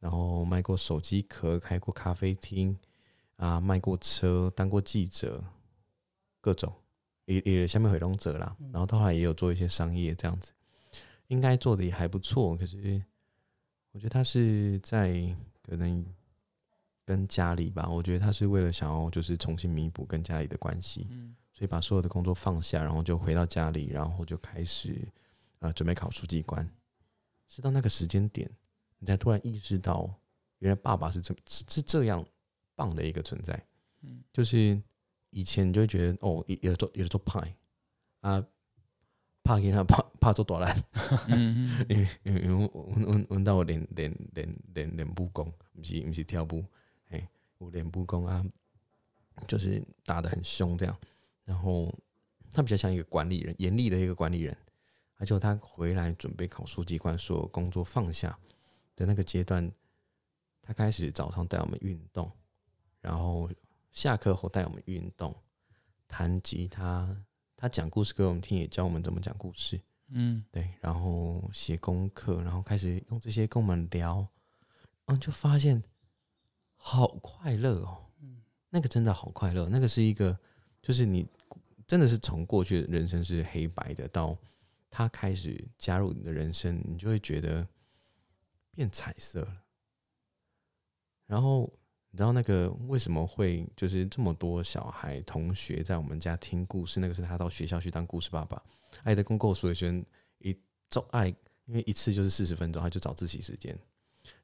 [0.00, 2.74] 然后卖过手机壳，开过咖啡厅
[3.36, 5.44] 啊，卖过车，当过记者，
[6.40, 6.72] 各种
[7.26, 8.56] 也也下面回龙者啦。
[8.72, 10.54] 然后后来也有做一些商业这样子，
[11.26, 13.04] 应该做的也还不错，可是。
[13.92, 15.12] 我觉得他是在
[15.62, 16.04] 可能
[17.04, 25.08] 跟家里吧，我觉得他是为了想要就是重新弥补跟家里的关系，嗯，所以把所有的工作放下，然后就回到家里，然后就开始
[25.60, 26.68] 呃准备考书记官。
[27.48, 28.50] 是到那个时间点，
[28.98, 30.12] 你才突然意识到，
[30.58, 32.26] 原来爸爸是这是这样
[32.74, 33.58] 棒的一个存在。
[34.02, 34.78] 嗯，就是
[35.30, 37.56] 以前你就会觉得哦，有的做也做派。
[38.20, 38.44] 啊，
[39.44, 40.74] 怕给他怕怕做多烂，
[41.28, 46.64] 嗯因为因为因为我我我到我练练练练练武功，不是不是跳舞，
[47.10, 48.42] 哎，我练武功啊，
[49.46, 50.98] 就是打的很凶这样，
[51.44, 51.92] 然后
[52.50, 54.56] 他比较像一个管理人，严厉的一个管理人。
[55.16, 58.36] 而且他回来准备考书记官，所有工作放下
[58.96, 59.72] 的那个阶段，
[60.60, 62.30] 他开始早上带我们运动，
[63.00, 63.48] 然后
[63.92, 65.34] 下课后带我们运动，
[66.08, 67.16] 弹吉他，
[67.56, 69.80] 他讲故事给我们听，也教我们怎么讲故事。
[70.08, 74.16] 嗯对，然后写功课，然后开始用这些跟我们聊，
[75.06, 75.82] 然后就发现
[76.74, 78.10] 好快乐哦，
[78.68, 80.38] 那个真的好快乐，那个是一个，
[80.84, 81.26] 就是你
[81.86, 84.36] 真的是从过去的人生是黑白的，到
[84.90, 87.66] 他开始加入你的人生，你就会觉得
[88.70, 89.62] 变彩色了。
[91.26, 91.62] 然后
[92.10, 97.00] 你知道那个为什么会就是这么多小孩同学在我们家听故事？
[97.00, 98.62] 那个是他到学校去当故事爸爸。
[99.04, 100.04] 爱的公共所有学生
[100.40, 100.54] 一
[100.90, 101.28] 做爱，
[101.64, 103.74] 因为一次就是四十分钟，他就找自习时间。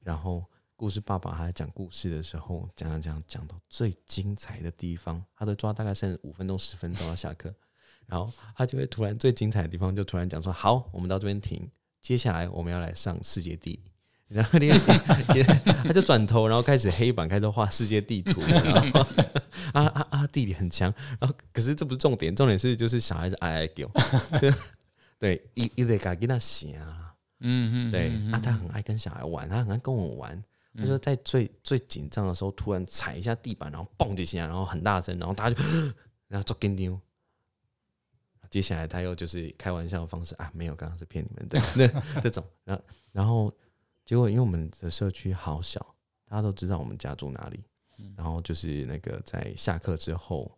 [0.01, 0.43] 然后
[0.81, 7.55] 故事爸爸他在讲故事的时候，讲讲讲讲到最精彩的地方，他都抓大概剩五分钟十分钟要下课，
[8.09, 13.93] 然后他就会突然最精彩的地方就突然讲说：“好，我们到这边停，接下来我们要来上世界地理。
[14.29, 14.79] ”然后另外
[15.85, 19.01] 他就转头，然后开始黑板开始画世界地图，然后
[19.79, 20.91] 啊啊啊，地理很强。
[21.21, 23.93] 然后可是这不是重点，重点是就是小孩子爱爱给我，
[25.19, 30.43] 对，一一得给他写啊，嗯嗯，对啊，他很爱跟小孩玩，他很爱跟我玩。
[30.77, 35.63] 他说在最最紧张的时候，突然踩一下地板，然后蹦几下，然后很大声，然后大家就
[36.29, 36.99] 然后做跟丢。
[38.51, 43.53] 接下来他又就是开玩笑的方式啊，没有，刚刚是骗你们的，那这种，然后然后
[44.05, 47.63] 结果因为我们的社区好小，大家都知道我们家住哪里，
[48.17, 50.51] 然后就是那个在下课之后，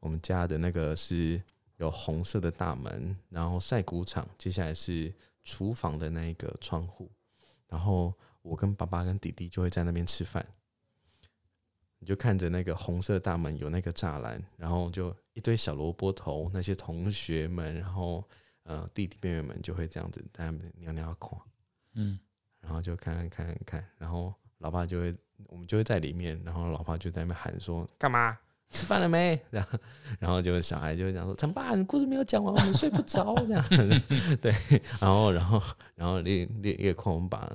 [0.00, 1.40] 我们家的那个是
[1.76, 7.08] 有红色的大门，然后晒谷场，接下来是厨房的那一个窗户，
[7.68, 8.12] 然后
[8.46, 10.46] 我跟爸爸跟弟弟就会在那边吃饭，
[11.98, 18.24] 你就看着那个红色大门有那个栅栏，然后就一堆小萝卜头，那些同学们，然后
[18.62, 21.38] 呃弟弟妹妹们就会这样子在那边尿尿看，
[21.94, 22.18] 嗯
[22.60, 25.14] 然后就看看看看看，然后老爸就会
[25.46, 28.38] 我们就会在里面，然后老爸就在那边喊说干嘛？
[28.68, 29.40] 吃饭了没？
[29.48, 29.78] 然后，
[30.18, 33.64] 然后就小孩就会讲说：“陈爸，你故事没有讲完，我们睡不着。”这样，
[34.42, 34.52] 对，
[35.00, 35.62] 然后，然后，
[35.94, 37.48] 然后列列列空，我们把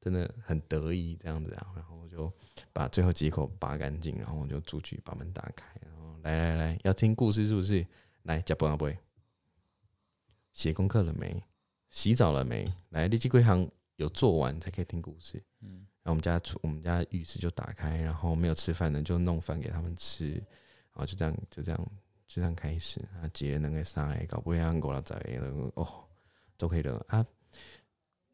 [0.00, 2.32] 真的很得意这样子啊，然后就
[2.72, 7.86] 把最后几口拔干净，然后我就出去把门打开，然后来来来，要听故事是不是？
[8.22, 8.98] 来，加班啊不会？
[10.52, 11.42] 写功课了没？
[11.90, 12.64] 洗澡了没？
[12.90, 15.42] 来，立即归行有做完才可以听故事。
[15.60, 21.78] 嗯然后我们家厨我们家浴室就打开，然后没有吃饭的就弄饭给他们吃，然后就这样就这样
[22.26, 25.14] 就这样开始啊，节能个三个搞不会让狗了仔
[25.74, 25.86] 哦
[26.56, 27.24] 都可以了啊。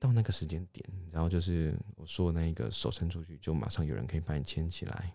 [0.06, 5.12] 到那个时间点，然后就是我说那个手伸出去，就马上有人可以把你牵起来，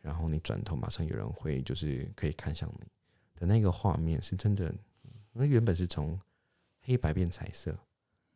[0.00, 2.86] 然后你转头，马上有人会就是可以看向你
[3.36, 4.74] 的那个画面，是真的。
[5.32, 6.20] 那原本是从
[6.80, 7.78] 黑白变彩色，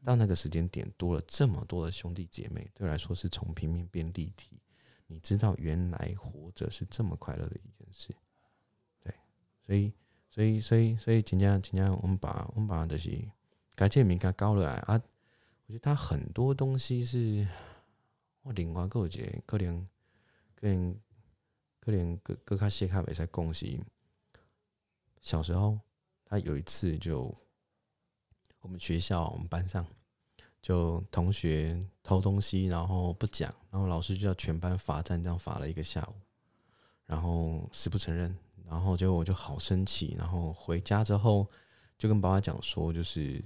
[0.04, 4.60] 到那个时间点多了这么多的兄弟姐妹，对我来说是从平面变立体。
[5.08, 8.14] 你知道，原来活着是这么快乐的一件事，
[9.00, 9.14] 对，
[9.64, 9.92] 所以，
[10.30, 13.26] 所以，所以，所以，今天，今天我们把我们把这些
[13.74, 15.00] 改这名给高了来啊。
[15.68, 17.46] 我觉得他很多东西是，
[18.42, 19.86] 我另外个一个可能，
[20.56, 21.00] 可能，
[21.78, 23.78] 可能各各卡些卡袂使讲是，
[25.20, 25.78] 小时候
[26.24, 27.32] 他有一次就。
[28.60, 29.86] 我们学校，我们班上
[30.60, 36.14] 就同学偷东西，然后不讲，然后老师就要全班罚站，这样罚了一个下午，
[37.06, 41.48] 然后死不承认，然后结果我就好生气，然后回家之后
[41.96, 43.42] 就跟爸爸讲说，就是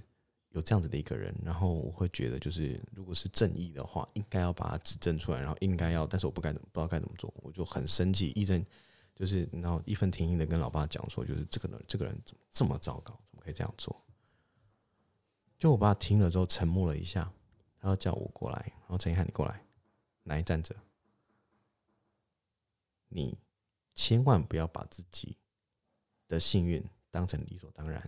[0.52, 8.64] 有这样子的一个人，然后我会觉得，就是如果是正义的话，应该要把他指证出来，然后应该要，但是我不该不知道该怎么做，我就很生气，一阵
[9.14, 13.98] 就是然后义愤填膺的跟老爸讲说，就是这个人这个人怎么这么糟糕，怎么可以这样做？
[15.58, 17.32] 就我爸听了之后沉默了一下，
[17.80, 19.64] 他要叫我过来，然后陈一涵，你过来，
[20.24, 20.74] 来站着。
[23.08, 23.38] 你
[23.94, 25.36] 千万不要把自己
[26.26, 28.02] 的幸运当成理所当然。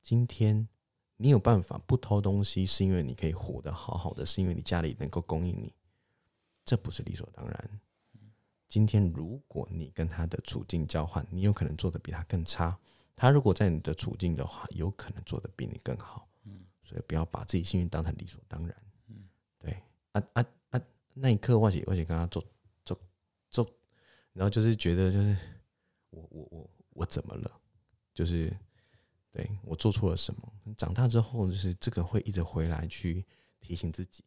[0.00, 0.66] 今天
[1.22, 5.70] 你有办法不偷东西，是因为你可以活得好好的，是因为你家里能够供应你，
[6.64, 7.80] 这不是理所当然。
[8.66, 12.74] 今天如果你跟他的处境交换，你有可能做的比他更差；
[13.14, 16.26] 他如果在你的处境的话，有可能做的比你更好。
[16.82, 18.74] 所以不要把自己幸运当成理所当然。
[19.58, 19.72] 对，
[20.12, 20.80] 啊啊啊！
[21.12, 22.42] 那一刻我是我是跟他做
[22.82, 22.98] 做
[23.50, 23.70] 做
[24.32, 25.36] 然后就是觉得就是
[26.08, 27.60] 我我我我怎么了？
[28.14, 28.56] 就是
[29.32, 30.52] 对我做错了什么？
[30.76, 33.24] 长大之后，就是这个会一直回来去
[33.60, 34.24] 提醒自己，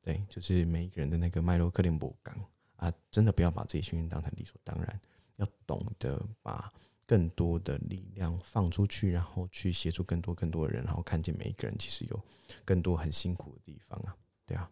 [0.00, 2.34] 对，就是每一个人的那个麦洛克林伯刚
[2.76, 5.00] 啊，真的不要把自己训练当成理所当然，
[5.36, 6.72] 要懂得把
[7.06, 12.20] 更多的力量放出去，然后去协助更多更多的人，然后看见每一个人其实有
[12.64, 14.70] 更多很辛苦的地方啊，对啊。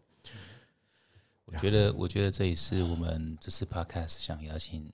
[1.45, 4.91] 我觉得，我觉得这也是我们这次 podcast 想邀请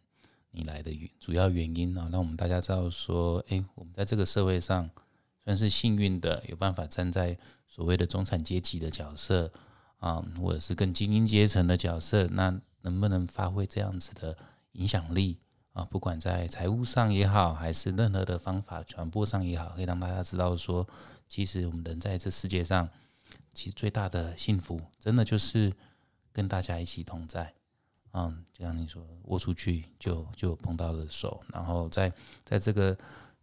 [0.52, 4.90] 你来的原主要原因呢，让我们大家知道说，哎，我们在这个社会上
[5.44, 7.38] 算是幸运的，有办法站在
[7.68, 9.52] 所谓的中产阶级的角色
[9.98, 14.38] 啊，或者是更精英阶层的角色，那能不能发挥这样子的
[14.74, 15.38] 影响力
[15.74, 15.84] 啊？
[15.86, 20.88] 不管在财务上也好，还是任何的方法传播上也好，可以让大家知道说，
[21.28, 22.90] 其实我们人在这世界上，
[23.54, 25.74] 其实最大的幸福，真的就是。
[26.34, 27.54] 跟大家一起同在，
[28.14, 32.12] 嗯，就像你说，握出去就就碰到了手，然后在
[32.44, 32.98] 在这个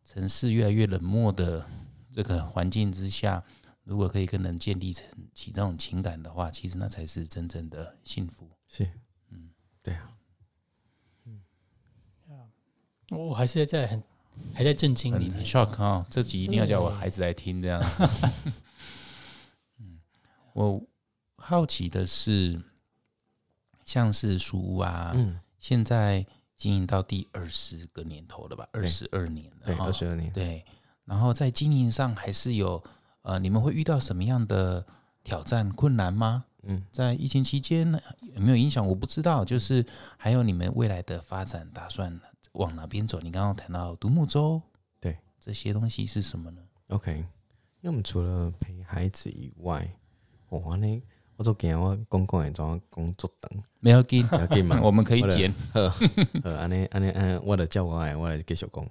[0.05, 1.67] 城市越来越冷漠的
[2.13, 3.43] 这个环境之下，
[3.85, 8.51] 如果可以跟人建立成起这种情感的话，其实那才是真正的幸福。
[8.67, 8.91] 是，
[9.31, 9.49] 嗯，
[9.83, 10.13] 对啊，
[11.25, 11.41] 嗯，
[13.09, 14.03] 我还是在很
[14.53, 16.07] 还在震惊里面，shock 啊！
[16.11, 18.53] 这集一定要叫我孩子来听这样子。
[19.81, 19.99] 嗯，
[20.53, 20.83] 我
[21.39, 22.61] 好奇的是。
[23.89, 26.25] 像是书屋啊，嗯，现在
[26.55, 28.69] 经营到第二十个年头了吧？
[28.71, 30.63] 二十二年了，对，二十二年，对。
[31.07, 32.85] 然后在经营上还是有
[33.23, 34.87] 呃，你们会遇到什么样的
[35.25, 36.45] 挑战困难吗？
[36.65, 37.91] 嗯，在疫情期间
[38.35, 38.87] 有没有影响？
[38.87, 39.43] 我不知道。
[39.43, 39.83] 就是
[40.19, 42.21] 还有你们未来的发展打算
[42.53, 43.19] 往哪边走？
[43.21, 44.61] 你刚刚谈到独木舟，
[45.01, 49.91] 对，这些东西是什么呢？OK，因为我们除了陪孩子以外，
[50.51, 51.03] 我呢。
[51.39, 55.55] 我做惊我公共的种工作等，没有给，没有给嘛， 我们可以剪。
[55.73, 55.89] 呵，
[56.43, 58.85] 安尼安尼安，我的叫我来，我来给小工。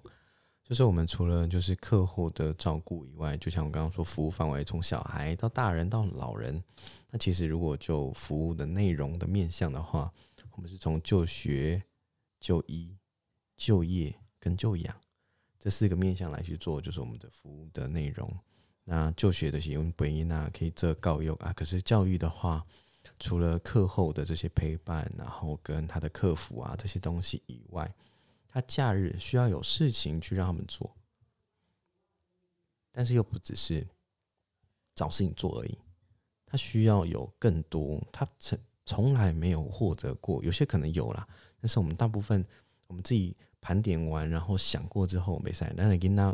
[0.63, 6.63] 就是我们除了就是客户的照顾以外，就像我刚刚说，服务范围从小孩到大人到老人。
[7.11, 10.09] 那其实如果就服务的内容的面向的话，
[10.55, 11.83] 我们是从就学、
[12.39, 12.95] 就医、
[13.57, 14.95] 就业跟就养
[15.59, 18.33] 这四个面向来去做，就是我们的服务的内容。
[18.89, 21.51] 那就学的是用本音啊，可以做教育啊。
[21.51, 22.65] 可是教育的话，
[23.19, 27.93] 除了课后的这些陪伴，然后跟他的客服啊这些东西以外，
[28.47, 30.89] 他假日需要有事情去让他们做，
[32.93, 33.85] 但是又不只是
[34.95, 35.77] 找事情做而已，
[36.45, 41.27] 他需要有更多，他从从来没有获得过，有些可能有啦，
[41.59, 42.45] 但是我们大部分
[42.87, 46.33] 我们自己盘点完，然后想过之后没赛，那你跟他。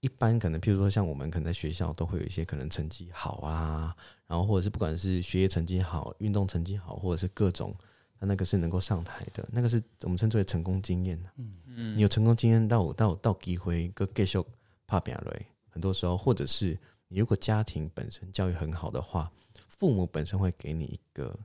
[0.00, 7.74] 一般可能，譬如说，像我们可能在学校都会有一些可能成绩好啊，然后或者是不管是学业成绩好、运动成绩好，或者是各种，
[8.20, 14.42] 他那个是能够上台的，那个是我们称之为成功经验嗯嗯，你有成功经验到到到机会个继续
[14.86, 16.78] 怕变累，很多时候，或者是
[17.08, 19.30] 你如果家庭本身教育很好的话，
[19.68, 21.36] 父母本身会给你一个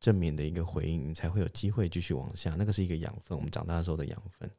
[0.00, 2.54] 正面的一个回应，你才会有机会继续往下。
[2.58, 4.50] 那个是一个养分，我们长大的时候的养分。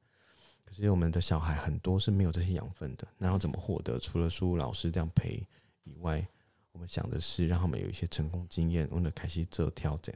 [0.69, 3.97] 可是我们的小孩很多是没有这些养分的，然后怎么获得？
[3.97, 5.43] 除了输入老师这样陪
[5.83, 6.23] 以外，
[6.71, 10.15] 我们想的是让他们有一些成功经验，为了开始做挑战。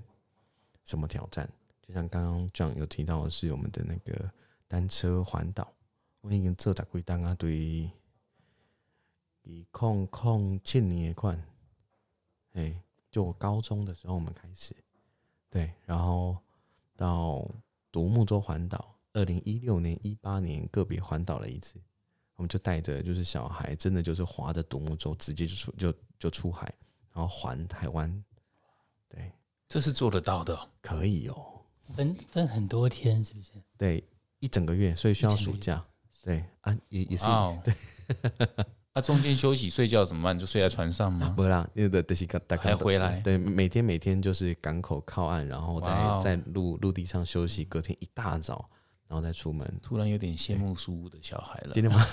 [0.83, 1.49] 什么挑战？
[1.81, 4.31] 就像刚刚 John 有提到的是我们的那个
[4.67, 5.73] 单车环岛，
[6.21, 7.89] 我已经做十几单啊，对，
[9.41, 11.43] 以控控七年款，
[12.51, 14.75] 哎，就我高中的时候我们开始，
[15.49, 16.37] 对，然后
[16.95, 17.43] 到
[17.91, 18.92] 独木舟环岛。
[19.13, 21.79] 二零一六年、一八年个别环岛了一次，
[22.35, 26.71] 我们就带着就是小孩，真的就是划着独木舟，直接就出就就出海，
[27.13, 28.23] 然后环台湾。
[29.07, 29.31] 对，
[29.69, 31.61] 这是做得到的，可以哦。
[31.95, 33.51] 分分很多天，是不是？
[33.77, 34.03] 对，
[34.39, 35.85] 一整个月，所以需要暑假。
[36.23, 37.25] 对啊，也也是
[37.63, 37.73] 对。
[38.95, 40.37] 那中间休息睡觉怎么办？
[40.37, 41.33] 就睡在船上吗？
[41.35, 43.19] 不啦，因为的都是大概回来。
[43.21, 48.69] 对，每天每天就是港口靠岸，然后在在陆陆地上休息，隔天一大早。
[49.07, 51.73] 然后再出门，突然有点羡慕苏屋的小孩了。
[51.73, 52.03] 真的吗？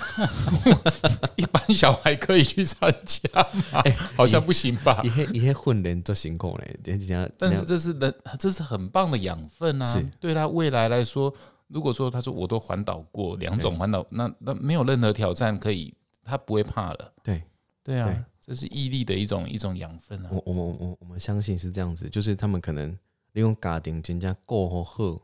[1.37, 3.29] 一般小孩可以去参加
[3.73, 3.83] 吗？
[4.17, 5.01] 好像不行吧？
[5.03, 6.79] 一些一些混人做行控嘞，
[7.39, 10.11] 但是这是人，这是很棒的养分啊！
[10.21, 11.33] 对他未来来说，
[11.69, 17.13] 如果说他说我都环岛过两种环岛，那那没有任何挑战可以，他不会怕了。
[17.23, 17.43] 对
[17.83, 20.29] 对啊，这是毅力的一种一种养分啊！
[20.33, 22.91] 我我们我我们相信是这样子，就是他们可能
[23.33, 25.23] 利用家庭增加过后后，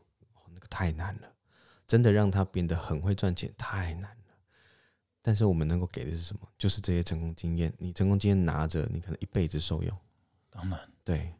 [0.53, 1.21] 那个太难了。
[1.87, 4.33] 真的让他变得很会赚钱太难了，
[5.21, 6.41] 但是我们能够给的是什么？
[6.57, 7.71] 就是这些成功经验。
[7.77, 9.97] 你成功经验拿着，你可能一辈子受用。
[10.49, 11.33] 当然，对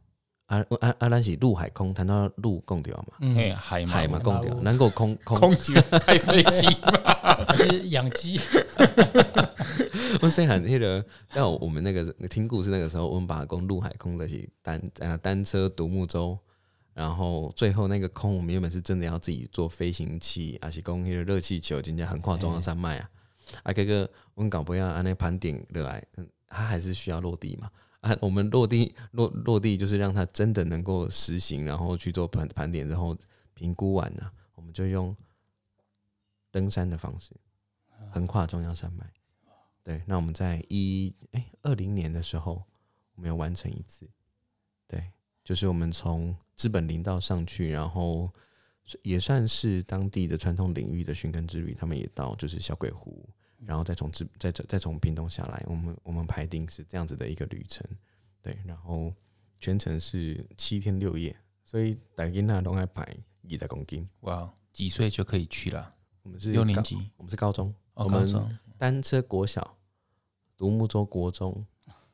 [0.45, 5.37] 啊啊啊，咱是陆海空，谈到陆共掉嘛，嗯，海嘛，海嘛共掉，能够空空。
[5.37, 6.91] 空气开飞机嘛，
[7.45, 8.39] 还是养鸡？
[10.21, 16.37] 我细汉迄个，在我们那个听故事那个时候，我们把它讲陆海空的是单啊单车独木舟，
[16.97, 23.07] 然后最后那个空，我们原本是真的要自己做飞行器，还是讲迄个热气球，今天横跨中央山脉啊。
[23.61, 27.69] 啊，这个我们搞不要按那盘点热来，嗯，它还是需要落地嘛。
[27.99, 33.15] 啊，我们落地落落地就是让它真的能够实行，然后去做盘盘点，然后
[33.53, 35.15] 评估完呢，我们就用
[36.49, 37.31] 登山的方式
[38.09, 39.05] 横跨中央山脉。
[39.83, 42.63] 对，那我们在一哎二零年的时候，
[43.13, 44.09] 我们要完成一次。
[44.87, 45.11] 对，
[45.47, 48.29] 就是我们从资本林道上去，然后
[49.01, 53.25] 也算是当地的传统领域的寻根之旅，他们也到就是小鬼湖，
[53.59, 57.81] 然后再从资再再从屏东下来，我们我们排定是这样子的一个旅程。
[58.41, 59.13] 对，然后
[59.57, 61.33] 全程是七天六夜，
[61.63, 63.03] 所以大家那都爱排
[63.49, 64.05] 二十公斤。
[64.21, 65.95] 哇，几岁就可以去了？
[66.23, 69.77] 我们是，六年级我们是高中，哦，我们，单车国小、
[70.57, 71.65] 独木舟国中、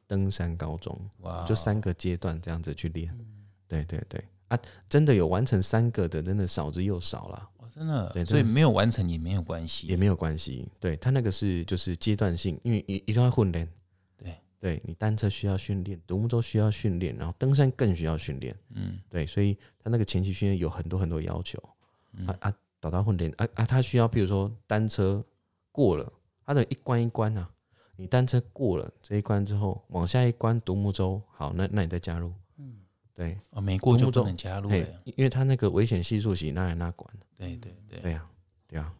[0.07, 3.15] 登山高中，哇，就三个阶段这样子去练。
[3.67, 10.69] 对对对啊，真的有完成三个的，真的少之又少啦，哦，真的，所以没有完成也没有关系，也没有关系。
[10.79, 13.67] 对他那个是就是阶段性，因为一一定要训练。
[14.17, 18.55] 对，对你单车需要训练，独木舟需要训练，然后登山更需要训练。
[18.75, 21.57] 嗯对，所以他那个前期训练有很多很多要求。
[22.15, 25.25] 嗯啊啊，导到混练啊啊，他需要比如说单车
[25.71, 26.13] 过了，
[26.45, 27.49] 他的一关一关啊，
[27.95, 32.31] 你单车过了这一关之后，往下一关独木舟，好，那那你再加入。
[32.57, 32.75] 嗯，
[33.13, 34.69] 对，哦，没过就不能加入
[35.03, 37.25] 因为他那个危险系数是那来那管的。
[37.37, 38.29] 对对对，对呀、
[38.67, 38.93] 对呀、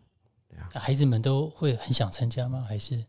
[0.74, 2.66] 孩子们都会很想参加吗？
[2.68, 3.04] 还是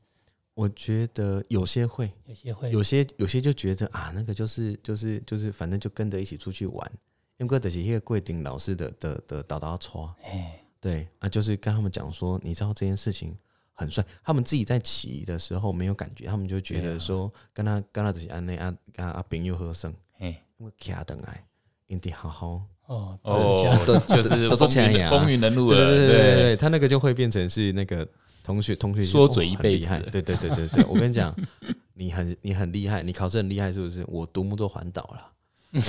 [0.55, 2.70] 我觉得有些会，有些会？
[2.70, 6.93] 有些有些就觉得啊，那个就是就是就是，反正就跟着一起出去玩。
[7.37, 13.37] 因为就是一个桂顶老师的的的导导戳，哎，对啊，就是跟他们讲说，你知道这件事情
[13.74, 14.02] 很帅。
[14.24, 21.44] 他们自己在骑的时候没有感觉，他们就觉得说，跟他跟他这些安内啊跟阿朋友喝胜，嘿，我卡等来，
[21.86, 22.62] 一定好好。
[22.86, 23.18] 哦。
[23.22, 28.06] 哦，就是 都说风云起来风云人物对了，对对对对，他那个就会变成是那个
[28.42, 31.34] 同学同学说嘴一辈子对对对对对，我跟你讲，
[31.94, 34.04] 你很你很厉害，你考试很厉害是不是？
[34.08, 35.30] 我独木舟环岛了。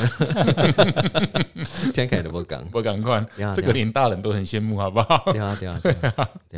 [1.94, 5.24] 天凯都不敢，不赶快，对啊这个连大人都很羡慕，好不好？
[5.32, 5.94] 对啊对啊对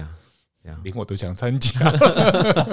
[0.02, 0.16] 啊！
[0.84, 1.80] 连我都想参加，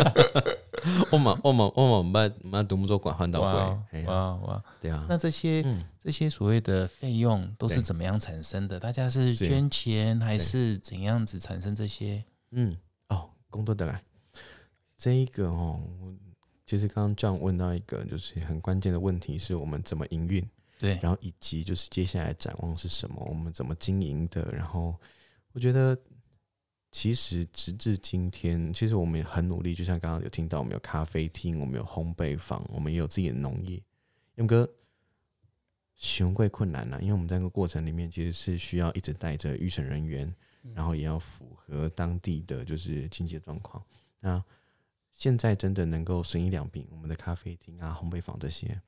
[1.11, 4.64] 我们我们我们把把独木舟管环岛哇会，哎呀哇哇！
[4.80, 8.78] 对啊，那这些嗯这些所谓的费用都是怎么样产生的？
[8.78, 12.22] 大家是是捐钱还是怎样子产生这些？
[12.53, 12.76] 嗯
[13.09, 14.03] 哦，工作的来
[14.97, 15.80] 这一个哦，
[16.66, 20.47] 其实刚刚 John 问到一个就是很关键的问题，是我们怎么营运。
[20.78, 24.42] 对，然后以及就是接下来展望是什么，我们怎么经营的。
[24.53, 24.95] 然后
[25.53, 25.97] 我觉得，
[26.95, 29.74] 其实直至今天，其实我们也很努力。
[29.74, 33.82] 就像刚刚有听到，我们有咖啡厅，我们有烘焙坊，我们也有自己的农业。
[34.36, 34.72] 勇哥，
[35.97, 40.32] 雄贵困难啊了、因为我们在这个过程里面其实是需要一直带着预审人员，
[40.72, 43.84] 然后也要符合当地的就是经济状况。
[44.20, 44.40] 那
[45.11, 48.80] 现在真的能够损一两病，我们的咖啡厅啊、烘焙坊这些，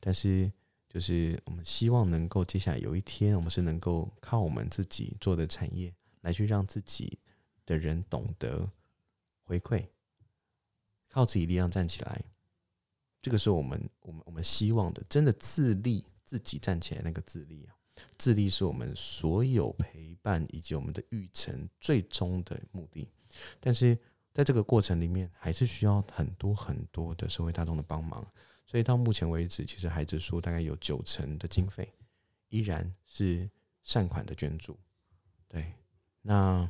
[0.00, 0.50] 但是
[0.88, 7.16] 就是我们希望能够接下来有一天，我们是能够靠我们自己做的产业来去让自己
[7.66, 8.70] 的人懂得
[9.42, 9.86] 回馈，
[11.08, 12.22] 靠自己力量站起来。
[13.20, 17.76] 这个是我们我们我们希望的，真的自立，自己站起来那个自立啊，
[18.18, 23.08] 自立是我们所有陪伴以及我们的育成最终的目的。
[23.60, 23.96] 但是
[24.32, 28.26] 在这个过程里面，还是需要很多很多的社会大众的帮忙。
[28.66, 31.92] 所以到目前为止，其实孩子书大概有九成的经费
[32.48, 33.48] 依然是
[33.82, 34.78] 善款的捐助。
[35.46, 35.74] 对，
[36.22, 36.66] 那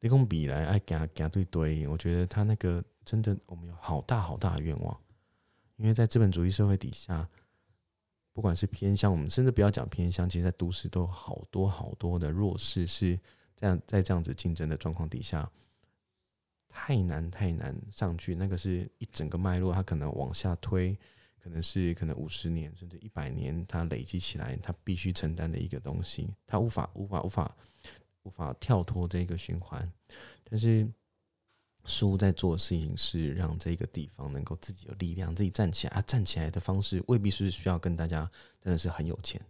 [0.00, 5.00] 立功比来爱给给对堆，我觉得他那个真的，我们有好大好大的愿望，
[5.76, 7.28] 因为在资本主义社会底下，
[8.32, 13.18] 不管是偏向，我们甚至不要讲偏向，其实在都市都有好多好多的弱势是
[13.56, 15.50] 这样在这样子竞争的状况底下，
[16.68, 20.94] 太难太难上去，那个是一整个脉络，它可能往下推，
[21.38, 27.56] 可能是可能五十年甚至一百年，它累积起来，它必须承担的一个东西，它无法无法无法
[28.26, 29.90] 无法跳脱这个循环。
[30.42, 30.92] 但是
[31.84, 35.92] 书在做的事情是让这个地方能够自己有力量，自己站起来。
[35.94, 38.28] 啊，站起来的方式未必是需要跟大家
[38.60, 39.40] 真的是很有钱，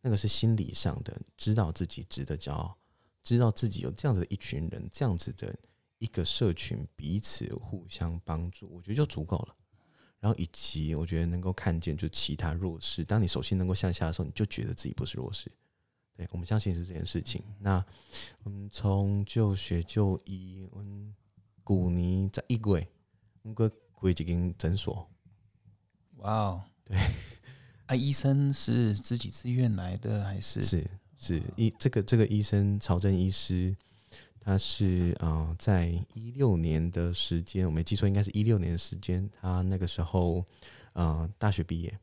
[0.00, 2.78] 那个是心理上的，知道自己值得骄傲，
[3.24, 5.52] 知道自己有这样子的一群人，这样子的
[5.98, 9.56] 一个社群彼此互相帮助，我觉得就足够了。
[10.20, 13.04] 然后以及我觉得能够看见就其他弱势。
[13.04, 15.50] 当你首先能够向下的时候，你就觉得自己不是弱势。
[16.16, 17.42] 对我们相信是这件事情。
[17.58, 17.84] 那
[18.42, 21.14] 我们，从就学就医，嗯，
[21.62, 22.86] 古尼在一轨，
[23.42, 25.08] 那个归几间诊所。
[26.18, 26.96] 哇哦，对，
[27.86, 30.62] 啊，医生是自己自愿来的还是？
[30.62, 33.74] 是是医这个这个医生曹正医师，
[34.40, 40.44] 他是啊、在一六年的时间，我没记错，应该是一六年的时间，他那个时候
[40.92, 41.98] 呃大学毕业，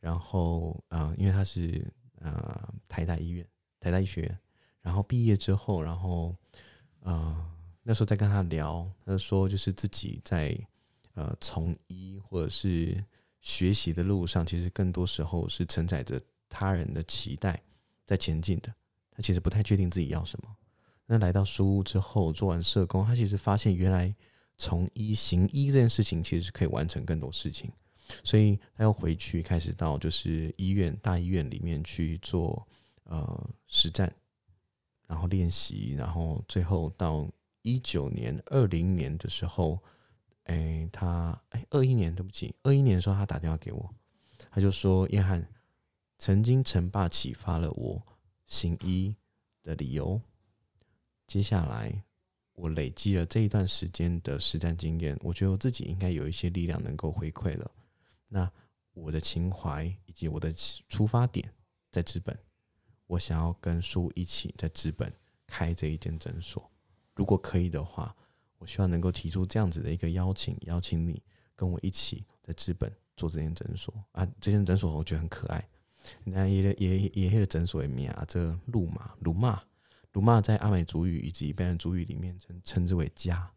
[0.00, 1.86] 然后呃因为他是
[2.24, 3.46] 呃台大医院
[3.78, 4.38] 台大医学院，
[4.80, 6.34] 然后毕业之后，然后
[7.00, 7.50] 呃
[7.82, 10.58] 那时候在跟他聊，他就说就是自己在
[11.12, 13.04] 呃从医或者是
[13.40, 17.62] 学习的路上，其实更多时候是承载着他人的期待
[18.04, 18.74] 在前进的。
[19.10, 20.56] 他其实不太确定自己要什么。
[21.06, 24.12] 那来到书屋之后，做完社工，他其实发现原来
[24.56, 27.70] 从医行医这件事情，其实是可以完成更多事情。
[28.22, 32.66] 所以他又回去开始到就是医院大医院里面去做
[33.04, 34.12] 呃实战，
[35.06, 37.28] 然后练习，然后最后到
[37.62, 39.78] 一九年、二零年的时候，
[40.44, 43.94] 哎，他哎二一年对不起，二一年的时候他打电话给我，
[44.50, 45.46] 他就说叶翰
[46.18, 48.02] 曾经陈霸启发了我
[48.46, 49.16] 行医
[49.62, 50.20] 的理由，
[51.26, 52.04] 接下来
[52.52, 57.70] 我累积了这一段时间的实战经验，我觉得我自己应该有一些力量能够回馈了。
[58.34, 58.50] 那
[58.94, 60.52] 我的情怀以及我的
[60.88, 61.48] 出发点
[61.92, 62.36] 在资本，
[63.06, 65.12] 我想要跟叔一起在资本
[65.46, 66.68] 开这一间诊所。
[67.14, 68.12] 如果可以的话，
[68.58, 71.22] 我希望能够提出这样子的一个邀请，邀请你
[71.54, 74.26] 跟我一起在资本做这间诊所啊。
[74.40, 75.68] 这间诊所我觉得很可爱。
[76.24, 79.62] 你看，也也也也的诊所里面啊，这个路马鲁骂
[80.10, 83.48] 鲁骂在阿美族语以及卑南族语里面称称之为家。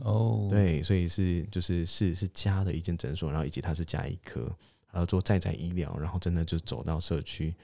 [0.00, 4.54] 哦，，对，所以是就是是是家的一间诊所，然后以及它是加医科，
[4.86, 7.54] 还要做在宅医疗，然后真的就走到社区。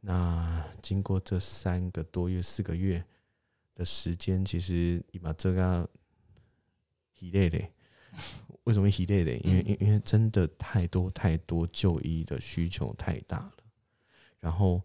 [0.00, 3.04] 那经过这三个多月、四个月
[3.74, 5.88] 的时间，其实你把这个
[7.12, 7.72] 疲累嘞。
[8.64, 9.40] 为什么疲累嘞？
[9.44, 13.52] 因为因因为真的太多太多就医的需求太大了，
[14.40, 14.82] 然后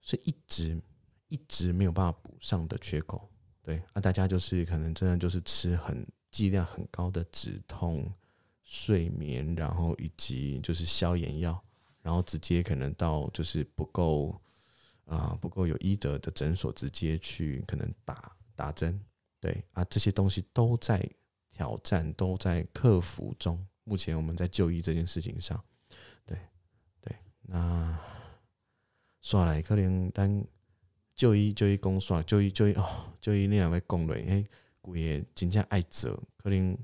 [0.00, 0.80] 是一直
[1.28, 3.30] 一直没有办法补上的缺口。
[3.66, 8.08] 对，那、大家就是可能真的就是吃很剂量很高的止痛、
[8.62, 11.60] 睡眠，然后以及就是消炎药，
[12.00, 14.40] 然后直接可能到就是不够
[15.06, 19.00] 啊、不够有医德的诊所直接去可能打打针，
[19.40, 21.04] 对啊，这些东西都在
[21.50, 23.66] 挑战，都在克服中。
[23.82, 25.60] 目前我们在就医这件事情上，
[26.24, 26.38] 对
[27.00, 27.98] 对，那
[29.20, 30.46] 说来可能咱
[31.16, 34.46] 就医就医公煞就医就医哦，就医你若要讲落，迄
[34.82, 36.76] 规个真正爱做，可能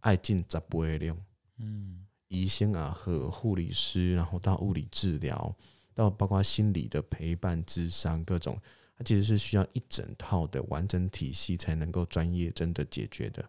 [0.00, 1.18] 爱进十倍的量。
[1.56, 5.56] 嗯，医生啊和护理师，然后到物理治疗，
[5.94, 8.60] 到包括心理的陪伴、智商各种，
[8.98, 13.42] 它其实是需要一整套的完整体系才能够专业真的解决的。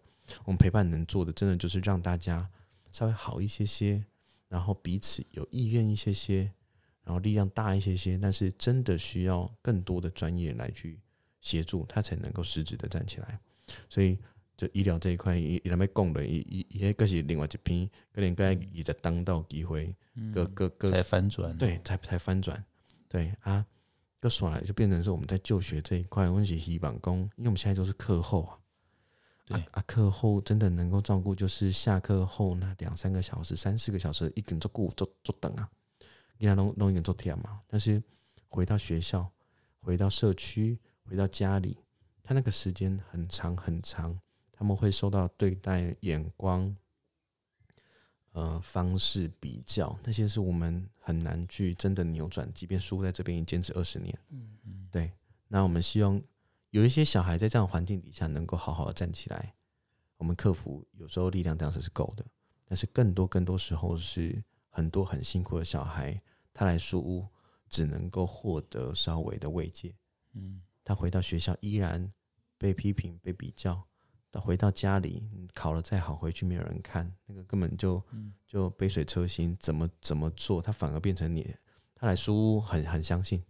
[0.44, 2.48] 我们陪伴能做的，真的就是让大家
[2.90, 4.02] 稍微好一些些，
[4.48, 6.50] 然后彼此有意愿一些些，
[7.06, 10.98] 然后力量大一些些，但是真的需要更多的专业来去
[11.40, 13.38] 协助，他才能够实质的站起来。
[13.88, 14.18] 所以，
[14.56, 19.94] 就医疗这一块，伊伊那边讲的，伊伊伊迄个是另外一篇，可能该伊在当道机会，
[20.34, 22.64] 各各各才翻转，，对，才才翻转，
[23.08, 23.64] 对啊，
[24.18, 28.58] 个耍来就变成是我们在就学这一块，我们是希望工，因为我们现在都是课后啊，
[29.44, 35.68] 对啊啊，课后真的能够照顾，就是下课后那两三个小时、三四个小时，一个人做顾做做等啊，
[36.38, 38.02] 你看弄弄一个人做天嘛，但是
[38.48, 39.30] 回到学校、
[39.80, 41.78] 回到社区、回到家里，
[42.22, 44.18] 他那个时间很长很长，
[44.52, 46.76] 他们会受到对待眼光。
[48.32, 55.10] 呃，方式比较那些是我们很难去真的扭转，即便输在这边已坚持二十年，嗯嗯，对。
[55.48, 56.20] 那我们希望
[56.68, 59.54] 有一些小孩在这样环境底下能够好好的站起来，
[60.18, 62.22] 我们克服有时候力量这样子是够的，
[62.66, 64.44] 但是更多更多时候是
[64.76, 66.20] 很多很辛苦的小孩，
[66.52, 67.26] 他来书屋
[67.66, 69.94] 只能够获得稍微的慰藉，
[70.34, 72.12] 嗯，他回到学校依然
[72.58, 73.82] 被批评、被比较，
[74.30, 78.02] 他回到家里考了再好，回去没有人看，那个根本就
[78.46, 81.56] 就杯水车薪，怎么怎么做，他反而变成你，
[81.94, 83.42] 他来书屋很很相信，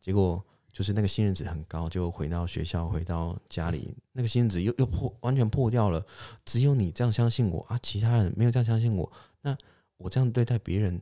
[0.00, 6.04] 结果就是那个信任值很高，就回到学校，回到家里，那个信任值又又破完全破掉了，
[6.44, 9.12] 只有你这样相信我啊，其他人没有这样相信我，
[9.42, 9.56] 那
[10.02, 11.00] 我这样对待别人，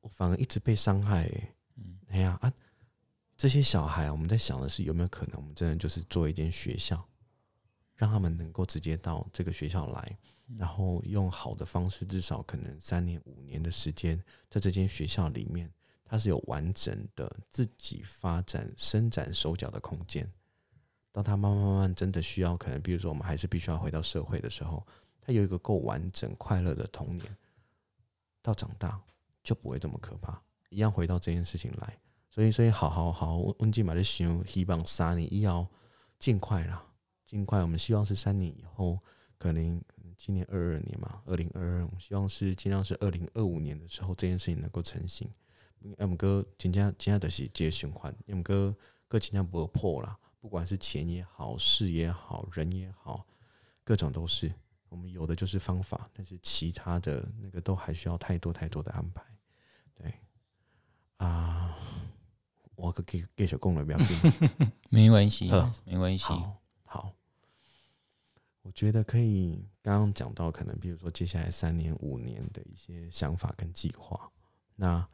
[0.00, 2.52] 我反而一直被伤害、欸，嗯，哎呀啊，
[3.36, 7.02] 这些小孩啊，我们在想的是有没有可能，我们真的就是做一间学校，
[7.96, 10.18] 让他们能够直接到这个学校来，
[10.58, 15.72] 然后用好的方式，至少可能三年五年的时间，在这间学校里面，
[16.04, 20.30] 他是有完整的自己发展、伸展手脚的空间。
[21.10, 24.86] 当他慢慢慢慢真的需要，可能比如说我们还是必须要回到社会的时候，
[25.20, 27.36] 他有一个够完整、快乐的童年，
[28.42, 29.00] 到长大
[29.42, 30.38] 就不会这么可怕，
[30.68, 31.96] 一样回到这件事情来。
[32.28, 35.66] 所以，所以好好好，温温进买的想希望三年要
[36.18, 36.84] 尽快啦，
[37.24, 37.60] 尽快。
[37.60, 38.98] 我们希望是三年以后，
[39.38, 39.82] 可能
[40.16, 45.30] 今年二二年嘛，二零二二，我希望是尽量是二零二五年的时候，这件事情能够成型。
[45.98, 48.74] 要么哥今天今天的是接循环，，M 哥
[49.08, 50.16] 哥尽量不会破啦。
[50.40, 53.26] 不管是钱也好，事也好，人也好，
[53.84, 54.52] 各种都是。
[54.92, 59.24] 我们有的就是方法，但是其他的那个都还需要太多太多的安排。
[59.94, 60.14] 对
[61.16, 61.78] 啊。
[62.74, 64.32] 我可给给小工了，不要紧，
[64.90, 65.48] 没关系，
[65.84, 66.24] 没关系。
[66.24, 67.14] 好，好，
[68.62, 69.68] 我觉得可以。
[69.82, 74.28] 刚刚讲到，可能比如说接下来三年、五年的一些想法跟计划。
[74.74, 75.06] 那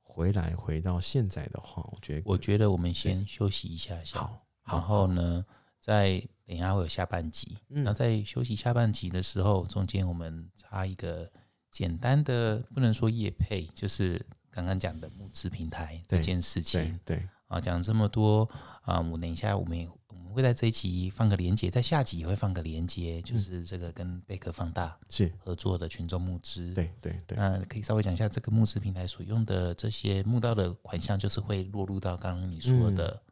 [0.00, 4.44] 回来回到现在的话，我觉得，我觉得我们先休息一下，好。
[4.64, 5.44] 然后呢，
[5.82, 7.58] 再等一下会有下半集。
[7.66, 11.28] 那在休息下半集的时候，中间我们插一个
[11.70, 14.24] 简单的，不能说夜配，就是。
[14.54, 18.46] 刚刚讲的募资平台这件事情，对啊，讲这么多
[18.82, 25.32] 啊，我等一下我们我们会在这一集放个连接，在下集也会放个连接，就是这个跟贝壳放大是。
[25.38, 33.22] 合作的群众募资，对对对，那可以稍微讲一下这个募资平台所用的这些募到的款项，就是会落入到刚刚你说的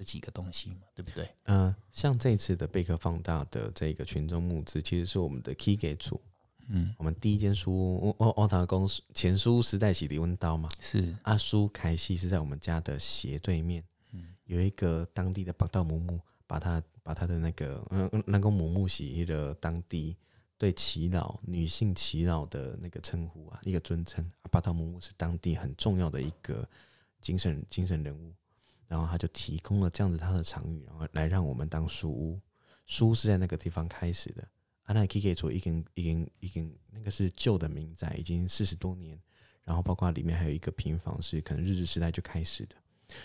[0.00, 1.28] 这几个东西嘛，对不对？
[1.44, 6.18] 嗯，像这次的贝壳放大的这个群众募资，其实是我们的 Key 给组。
[6.70, 11.14] 嗯，我们第一间书屋，我我他公司前书时代洗涤温刀嘛，是。
[11.24, 20.16] 阿叔凯西是在我们家的斜对面，嗯，有一个当地的八道母木，把他把他的那个嗯那个母木洗的当地
[20.56, 26.66] 对祈祷女性祈祷的那个称呼啊，一个尊称，八道母木是当地很重要的一个
[27.20, 28.32] 精神精神人物，
[28.90, 32.40] 然后他就提供了这样子他的场域，然后来让我们当书屋，
[32.86, 34.48] 书是在那个地方开始的。
[34.82, 39.16] 阿那 K K 做已经已经已经那个是旧的民宅，已经四十多年，
[39.62, 42.74] 然后包括里面还有一个平房是可能日治时代就开始的，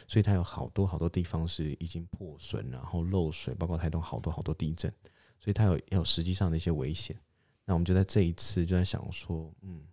[0.08, 4.94] 所以它有好多好多地方是已经破损，然后漏水，包括台东好多好多地震，
[5.40, 7.20] 所以它有有实际上的一些危险。
[7.66, 9.84] 那我们就在这一次就在想说，嗯，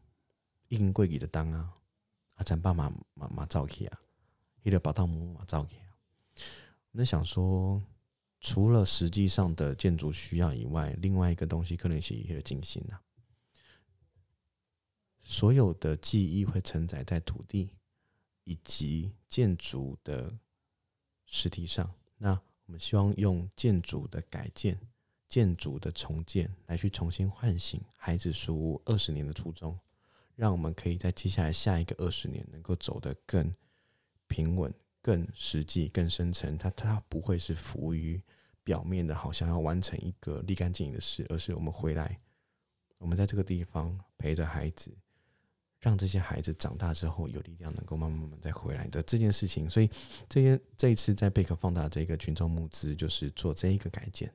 [0.68, 1.72] 一根贵给的当啊，
[2.34, 3.98] 啊，咱爸妈妈妈造起啊，
[4.62, 5.92] 一个宝藏母嘛造起啊，
[6.92, 7.82] 我在想说。
[8.44, 12.98] 除了实际上的建筑需要以外，另外一个东西可能是一个精心呐。
[15.20, 17.70] 所有的记忆会承载在土地
[18.42, 20.36] 以及建筑的
[21.24, 21.88] 实体上。
[22.18, 22.30] 那
[22.66, 24.76] 我们希望用建筑的改建、
[25.28, 29.78] 建筑的重建来去重新唤醒孩子书屋二十年的初衷，
[30.34, 33.54] 让我们可以在接下来下一个二十年能够走得更
[34.32, 34.72] 平稳。
[35.04, 38.22] 更实际、更深层，它它不会是浮于
[38.62, 42.20] 表面的，好像要完成一个立竿见影的事，而是我们回来，
[42.98, 44.96] 我们在这个地方陪着孩子，
[45.80, 49.68] 让这些孩子长大之后有力量，能够慢慢慢慢再回来的这件事情。
[49.68, 49.90] 所以，
[50.28, 54.32] 这些这一次在贝壳放大这个群众募资，就是做这一个改建。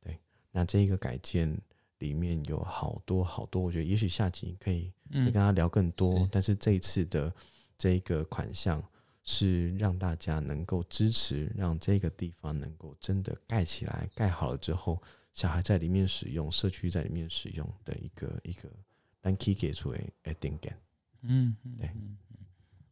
[0.00, 0.18] 对，
[0.50, 1.54] 那这一个改建
[1.98, 6.26] 里面有好多好多，我觉得也许下集可以可以跟他聊更多。
[6.32, 7.30] 但是这一次的
[7.76, 8.82] 这一个款项。
[9.30, 14.98] 是让大家能够支持，让这个地方能够真的盖起来，盖好了之后，
[15.34, 18.70] 小孩在里面使用，社区在里面使用的一个一个
[19.20, 20.74] 让 key 给出来一点点。
[21.20, 21.90] 嗯，对，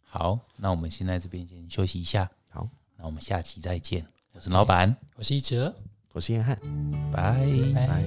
[0.02, 2.30] 好，那我们现在这边先休息一下。
[2.50, 2.68] 好，
[2.98, 4.06] 那我们下期再见。
[4.34, 5.74] 我是老板，我是一哲，
[6.12, 6.54] 我是燕汉，
[7.10, 7.40] 拜
[7.74, 8.04] 拜。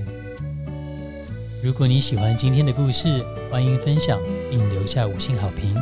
[1.64, 4.22] 如果你喜欢今天的故事，欢迎分享
[4.52, 5.74] 并留下五星好评。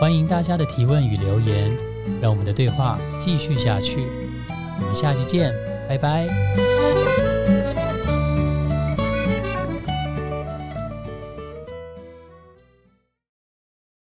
[0.00, 1.76] 欢迎大家的提问与留言，
[2.22, 4.06] 让我们的对话继续下去。
[4.80, 5.52] 我们下期见，
[5.86, 6.26] 拜拜。